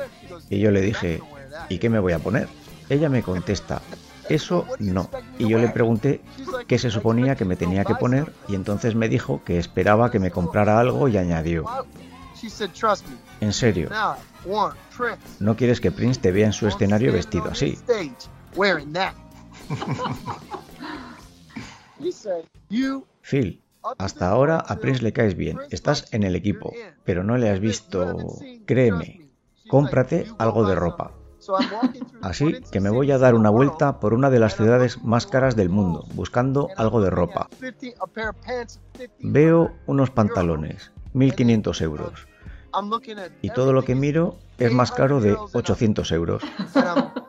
Y 0.51 0.59
yo 0.61 0.70
le 0.70 0.81
dije, 0.81 1.20
¿y 1.68 1.79
qué 1.79 1.88
me 1.88 1.98
voy 1.98 2.12
a 2.12 2.18
poner? 2.18 2.48
Ella 2.88 3.09
me 3.09 3.22
contesta, 3.22 3.81
eso 4.29 4.66
no. 4.79 5.09
Y 5.38 5.48
yo 5.48 5.59
le 5.59 5.68
pregunté 5.68 6.20
qué 6.66 6.79
se 6.79 6.90
suponía 6.90 7.37
que 7.37 7.44
me 7.44 7.57
tenía 7.57 7.85
que 7.85 7.94
poner 7.94 8.33
y 8.48 8.55
entonces 8.55 8.94
me 8.94 9.09
dijo 9.09 9.42
que 9.44 9.59
esperaba 9.59 10.11
que 10.11 10.18
me 10.18 10.31
comprara 10.31 10.79
algo 10.79 11.09
y 11.09 11.16
añadió, 11.16 11.64
en 13.40 13.52
serio, 13.52 13.88
no 15.40 15.57
quieres 15.57 15.81
que 15.81 15.92
Prince 15.92 16.20
te 16.20 16.33
vea 16.33 16.46
en 16.46 16.52
su 16.52 16.66
escenario 16.66 17.12
vestido 17.12 17.46
así. 17.46 17.78
Phil, 23.22 23.62
hasta 23.98 24.28
ahora 24.28 24.59
a 24.59 24.76
Prince 24.76 25.02
le 25.02 25.12
caes 25.12 25.37
bien, 25.37 25.59
estás 25.70 26.12
en 26.12 26.22
el 26.22 26.37
equipo, 26.37 26.72
pero 27.05 27.24
no 27.24 27.37
le 27.37 27.50
has 27.50 27.61
visto... 27.61 28.16
Créeme, 28.66 29.28
cómprate 29.68 30.26
algo 30.38 30.66
de 30.66 30.74
ropa. 30.74 31.12
Así 32.20 32.61
que 32.70 32.81
me 32.81 32.90
voy 32.90 33.11
a 33.11 33.18
dar 33.18 33.35
una 33.35 33.50
vuelta 33.50 33.98
por 33.98 34.14
una 34.14 34.31
de 34.31 34.38
las 34.38 34.57
ciudades 34.57 35.02
más 35.02 35.26
caras 35.26 35.57
del 35.57 35.68
mundo, 35.68 36.07
buscando 36.14 36.68
algo 36.76 37.00
de 37.00 37.11
ropa. 37.11 37.48
Veo 39.20 39.72
unos 39.87 40.11
pantalones, 40.11 40.92
1.500 41.14 41.83
euros. 41.83 42.31
Y 43.42 43.50
todo 43.50 43.72
lo 43.72 43.85
que 43.85 43.94
miro 43.94 44.37
es 44.58 44.72
más 44.72 44.92
caro 44.92 45.20
de 45.20 45.37
800 45.52 46.11
euros. 46.12 46.42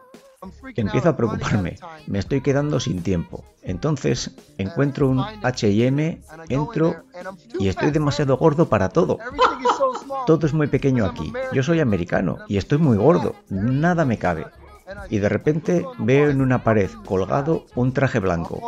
Empiezo 0.75 1.09
a 1.09 1.15
preocuparme, 1.15 1.77
me 2.07 2.19
estoy 2.19 2.41
quedando 2.41 2.79
sin 2.79 3.03
tiempo. 3.03 3.43
Entonces 3.61 4.31
encuentro 4.57 5.07
un 5.07 5.19
HM, 5.19 6.21
entro 6.49 7.03
y 7.59 7.67
estoy 7.67 7.91
demasiado 7.91 8.37
gordo 8.37 8.67
para 8.67 8.89
todo. 8.89 9.19
Todo 10.25 10.45
es 10.45 10.53
muy 10.53 10.67
pequeño 10.67 11.05
aquí. 11.05 11.31
Yo 11.53 11.63
soy 11.63 11.79
americano 11.79 12.39
y 12.47 12.57
estoy 12.57 12.77
muy 12.77 12.97
gordo. 12.97 13.35
Nada 13.49 14.05
me 14.05 14.17
cabe. 14.17 14.45
Y 15.09 15.19
de 15.19 15.29
repente 15.29 15.85
veo 15.97 16.29
en 16.29 16.41
una 16.41 16.63
pared 16.63 16.89
colgado 17.05 17.65
un 17.75 17.93
traje 17.93 18.19
blanco. 18.19 18.59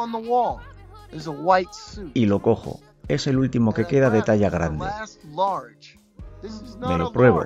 Y 2.13 2.25
lo 2.25 2.41
cojo. 2.41 2.79
Es 3.07 3.27
el 3.27 3.37
último 3.37 3.73
que 3.73 3.85
queda 3.85 4.09
de 4.09 4.21
talla 4.21 4.49
grande. 4.49 4.87
Me 6.79 6.97
lo 6.97 7.11
pruebo. 7.11 7.45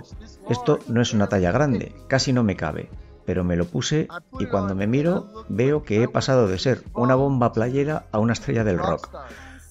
Esto 0.50 0.80
no 0.88 1.02
es 1.02 1.14
una 1.14 1.28
talla 1.28 1.52
grande, 1.52 1.96
casi 2.08 2.34
no 2.34 2.44
me 2.44 2.56
cabe 2.56 2.90
pero 3.30 3.44
me 3.44 3.56
lo 3.56 3.66
puse 3.66 4.08
y 4.40 4.48
cuando 4.48 4.74
me 4.74 4.88
miro 4.88 5.46
veo 5.50 5.84
que 5.84 6.02
he 6.02 6.08
pasado 6.08 6.48
de 6.48 6.58
ser 6.58 6.84
una 6.96 7.14
bomba 7.14 7.54
playera 7.54 8.08
a 8.12 8.18
una 8.18 8.34
estrella 8.34 8.64
del 8.64 8.80
rock. 8.80 9.08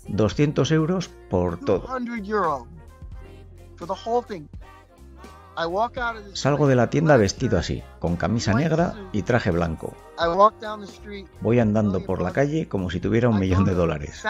200 0.06 0.70
euros 0.70 1.10
por 1.28 1.58
todo. 1.58 1.84
Salgo 6.34 6.68
de 6.68 6.76
la 6.76 6.88
tienda 6.88 7.16
vestido 7.16 7.58
así, 7.58 7.82
con 7.98 8.14
camisa 8.14 8.54
negra 8.54 8.94
y 9.10 9.22
traje 9.22 9.50
blanco. 9.50 9.92
Voy 11.40 11.58
andando 11.58 12.04
por 12.04 12.22
la 12.22 12.30
calle 12.30 12.68
como 12.68 12.90
si 12.90 13.00
tuviera 13.00 13.28
un 13.28 13.40
millón 13.40 13.64
de 13.64 13.74
dólares. 13.74 14.22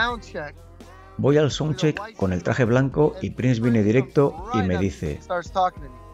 Voy 1.19 1.37
al 1.37 1.51
soundcheck 1.51 2.17
con 2.17 2.33
el 2.33 2.45
traje 2.45 2.65
blanco 2.65 3.15
y 3.21 3.31
Prince 3.31 3.61
viene 3.61 3.83
directo 3.83 4.47
y 4.55 4.59
me 4.59 4.79
dice, 4.79 5.21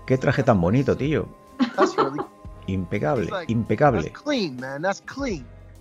¿qué 0.07 0.17
traje 0.19 0.43
tan 0.43 0.61
bonito, 0.61 0.97
tío? 0.97 1.29
Impecable, 2.67 3.31
impecable. 3.49 4.13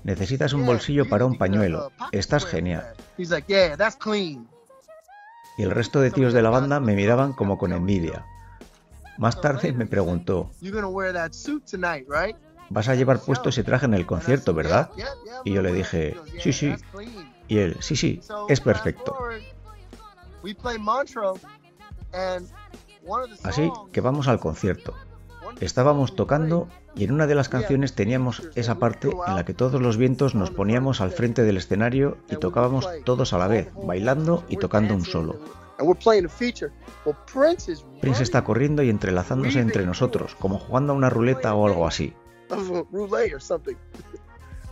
Necesitas 0.03 0.51
un 0.51 0.65
bolsillo 0.65 1.07
para 1.07 1.25
un 1.25 1.37
pañuelo. 1.37 1.91
Estás 2.11 2.45
genial. 2.45 2.93
Y 5.57 5.63
el 5.63 5.71
resto 5.71 6.01
de 6.01 6.11
tíos 6.11 6.33
de 6.33 6.41
la 6.41 6.49
banda 6.49 6.81
me 6.81 6.93
miraban 6.93 7.31
como 7.31 7.57
con 7.57 7.71
envidia. 7.71 8.25
Más 9.17 9.39
tarde 9.39 9.71
me 9.71 9.85
preguntó, 9.85 10.51
vas 12.69 12.89
a 12.89 12.95
llevar 12.95 13.19
puesto 13.19 13.49
ese 13.49 13.63
traje 13.63 13.85
en 13.85 13.93
el 13.93 14.05
concierto, 14.05 14.53
¿verdad? 14.53 14.89
Y 15.45 15.53
yo 15.53 15.61
le 15.61 15.71
dije, 15.71 16.17
sí, 16.39 16.51
sí. 16.51 16.73
Y 17.53 17.59
él, 17.59 17.77
sí, 17.81 17.95
sí, 17.95 18.19
es 18.49 18.61
perfecto. 18.61 19.15
Así 23.43 23.71
que 23.91 24.01
vamos 24.01 24.27
al 24.27 24.39
concierto. 24.39 24.95
Estábamos 25.59 26.15
tocando 26.15 26.67
y 26.95 27.03
en 27.03 27.11
una 27.11 27.27
de 27.27 27.35
las 27.35 27.49
canciones 27.49 27.93
teníamos 27.93 28.49
esa 28.55 28.79
parte 28.79 29.11
en 29.27 29.35
la 29.35 29.45
que 29.45 29.53
todos 29.53 29.79
los 29.79 29.97
vientos 29.97 30.33
nos 30.33 30.49
poníamos 30.49 30.99
al 30.99 31.11
frente 31.11 31.43
del 31.43 31.57
escenario 31.57 32.17
y 32.27 32.37
tocábamos 32.37 32.89
todos 33.05 33.33
a 33.33 33.37
la 33.37 33.47
vez, 33.47 33.69
bailando 33.83 34.43
y 34.49 34.57
tocando 34.57 34.95
un 34.95 35.05
solo. 35.05 35.37
Prince 38.01 38.23
está 38.23 38.43
corriendo 38.43 38.81
y 38.81 38.89
entrelazándose 38.89 39.59
entre 39.59 39.85
nosotros, 39.85 40.33
como 40.39 40.57
jugando 40.57 40.93
a 40.93 40.95
una 40.95 41.11
ruleta 41.11 41.53
o 41.53 41.67
algo 41.67 41.85
así. 41.85 42.15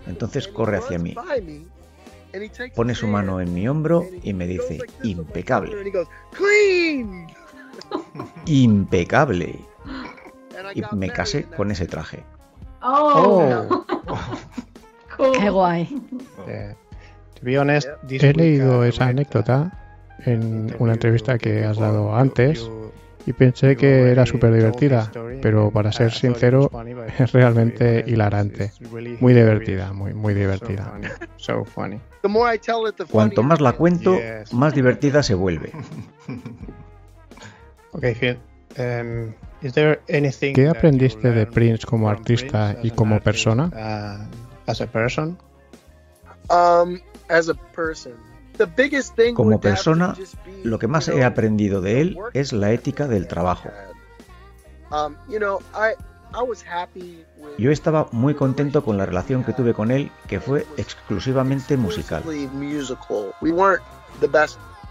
Entonces 0.08 0.48
corre 0.48 0.78
hacia 0.78 0.98
mí. 0.98 1.14
Pone 2.76 2.96
su 2.96 3.08
mano 3.08 3.42
en 3.42 3.54
mi 3.54 3.68
hombro 3.68 4.06
y 4.24 4.34
me 4.34 4.48
dice, 4.48 4.80
impecable. 5.04 5.92
Impecable 8.46 9.60
y 10.76 10.84
me 10.96 11.10
casé 11.10 11.44
con 11.44 11.72
ese 11.72 11.86
traje. 11.88 12.24
Oh. 12.82 13.86
Qué 15.40 15.50
guay. 15.50 16.02
Eh, 16.48 16.76
He 17.44 18.34
leído 18.34 18.84
esa 18.84 19.08
anécdota 19.08 19.72
en 20.26 20.76
una 20.80 20.94
entrevista 20.94 21.38
que 21.38 21.64
has 21.66 21.78
dado 21.78 22.16
antes 22.16 22.70
y 23.26 23.34
pensé 23.34 23.76
que 23.76 24.12
era 24.12 24.26
súper 24.26 24.54
divertida, 24.54 25.12
pero 25.42 25.72
para 25.72 25.92
ser 25.92 26.12
sincero 26.12 26.70
es 27.20 27.32
realmente 27.32 28.04
hilarante. 28.06 28.72
Muy 29.20 29.34
divertida, 29.34 29.94
muy, 29.94 30.14
muy 30.14 30.34
divertida. 30.34 30.94
Cuanto 33.12 33.44
más 33.44 33.62
la 33.62 33.74
cuento, 33.74 34.18
más 34.52 34.74
divertida 34.74 35.24
se 35.24 35.34
vuelve. 35.34 35.72
Ok, 37.94 38.06
Phil. 38.18 38.40
Em, 38.78 39.34
¿Qué 40.54 40.70
aprendiste 40.70 41.32
de 41.32 41.46
Prince 41.46 41.86
como 41.86 42.10
artista 42.10 42.78
y 42.82 42.92
como 42.92 43.20
persona? 43.20 43.70
Como 49.34 49.60
persona, 49.60 50.16
lo 50.64 50.80
que 50.80 50.88
más 50.88 51.08
he 51.08 51.24
aprendido 51.24 51.82
de 51.82 52.02
él 52.02 52.18
es 52.34 52.54
la 52.54 52.72
ética 52.72 53.08
del 53.08 53.28
trabajo. 53.28 53.70
Um, 54.92 55.16
Yo 57.58 57.72
estaba 57.72 58.08
muy 58.12 58.36
contento 58.36 58.84
con 58.84 58.98
la 58.98 59.06
relación 59.06 59.44
que 59.44 59.54
tuve 59.54 59.74
con 59.74 59.92
él, 59.92 60.12
que 60.28 60.40
fue 60.40 60.66
exclusivamente 60.78 61.78
musical. 61.78 62.24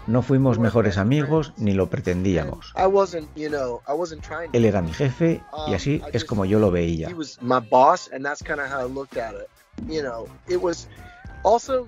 No 0.07 0.23
fuimos 0.23 0.57
mejores 0.57 0.97
amigos 0.97 1.53
ni 1.57 1.73
lo 1.73 1.89
pretendíamos. 1.89 2.73
Él 4.51 4.65
era 4.65 4.81
mi 4.81 4.93
jefe 4.93 5.43
y 5.67 5.73
así 5.73 6.01
es 6.11 6.25
como 6.25 6.45
yo 6.45 6.59
lo 6.59 6.71
veía. 6.71 7.09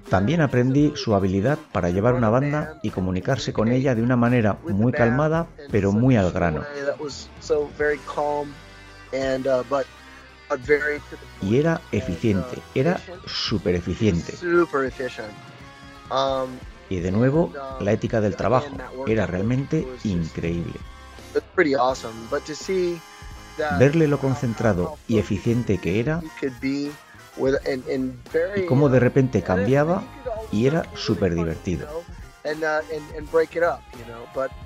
También 0.10 0.42
aprendí 0.42 0.94
su 0.96 1.14
habilidad 1.14 1.60
para 1.72 1.90
llevar 1.90 2.16
una 2.16 2.30
banda 2.30 2.80
y 2.82 2.90
comunicarse 2.90 3.54
con 3.54 3.72
ella 3.72 3.96
de 3.96 4.02
una 4.02 4.16
manera 4.16 4.58
muy 4.64 4.92
calmada 4.92 5.48
pero 5.72 5.92
muy 5.92 6.16
al 6.16 6.32
grano. 6.32 6.64
Y 11.42 11.58
era 11.58 11.82
eficiente, 11.92 12.62
era 12.76 13.00
súper 13.26 13.76
eficiente. 13.76 14.34
Y 16.90 17.00
de 17.00 17.12
nuevo, 17.12 17.54
la 17.80 17.92
ética 17.92 18.22
del 18.22 18.36
trabajo 18.36 18.78
era 19.08 19.26
realmente 19.26 19.88
increíble. 20.04 20.80
Verle 23.80 24.08
lo 24.08 24.20
concentrado 24.20 24.98
y 25.08 25.20
eficiente 25.20 25.78
que 25.78 26.00
era 26.00 26.22
y 28.56 28.66
cómo 28.66 28.90
de 28.90 29.00
repente 29.00 29.42
cambiaba 29.42 30.04
y 30.52 30.68
era 30.68 30.84
súper 30.96 31.34
divertido. 31.34 31.88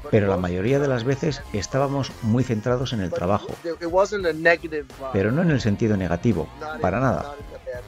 Pero 0.09 0.27
la 0.27 0.37
mayoría 0.37 0.79
de 0.79 0.87
las 0.87 1.03
veces 1.03 1.41
estábamos 1.53 2.11
muy 2.23 2.43
centrados 2.43 2.93
en 2.93 3.01
el 3.01 3.11
trabajo. 3.11 3.47
Pero 5.13 5.31
no 5.31 5.41
en 5.43 5.51
el 5.51 5.61
sentido 5.61 5.95
negativo, 5.95 6.47
para 6.81 6.99
nada. 6.99 7.35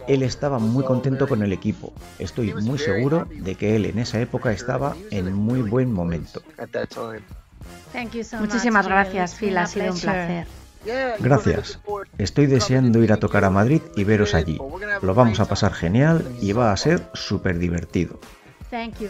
Él 0.08 0.24
estaba 0.24 0.60
muy 0.60 0.84
contento 0.84 1.28
con 1.28 1.42
el 1.42 1.54
equipo. 1.54 1.94
Estoy 2.20 2.54
muy 2.54 2.78
seguro 2.78 3.28
de 3.32 3.56
que 3.56 3.76
él 3.76 3.86
en 3.86 4.00
esa 4.00 4.20
época 4.20 4.52
estaba 4.52 4.96
en 5.10 5.34
muy 5.34 5.62
buen 5.62 5.92
momento. 5.92 6.44
Muchísimas 8.39 8.88
gracias, 8.88 9.36
Phil. 9.36 9.58
Ha 9.58 9.65
sido 9.65 9.94
un 9.94 10.00
placer. 10.00 10.48
Gracias. 11.20 11.80
Estoy 12.18 12.48
deseando 12.48 13.04
ir 13.04 13.12
a 13.12 13.18
tocar 13.18 13.46
a 13.46 13.50
Madrid 13.50 13.82
y 13.96 14.04
veros 14.04 14.34
allí. 14.34 14.60
Lo 15.02 15.13
vamos 15.13 15.39
a 15.39 15.46
pasar 15.46 15.74
genial 15.74 16.26
y 16.42 16.54
va 16.54 16.72
a 16.72 16.78
ser 16.78 17.04
súper 17.13 17.60
divertido. 17.60 18.20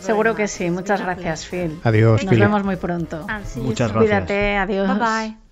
Seguro 0.01 0.35
que 0.35 0.47
sí. 0.47 0.69
Muchas 0.69 1.01
gracias, 1.01 1.45
Phil. 1.45 1.79
Adiós, 1.83 2.23
Nos 2.23 2.39
vemos 2.39 2.63
muy 2.63 2.77
pronto. 2.77 3.27
Muchas 3.57 3.91
gracias. 3.91 3.93
Cuídate, 3.93 4.57
adiós. 4.57 4.87
Bye 4.87 4.99
bye. 5.27 5.48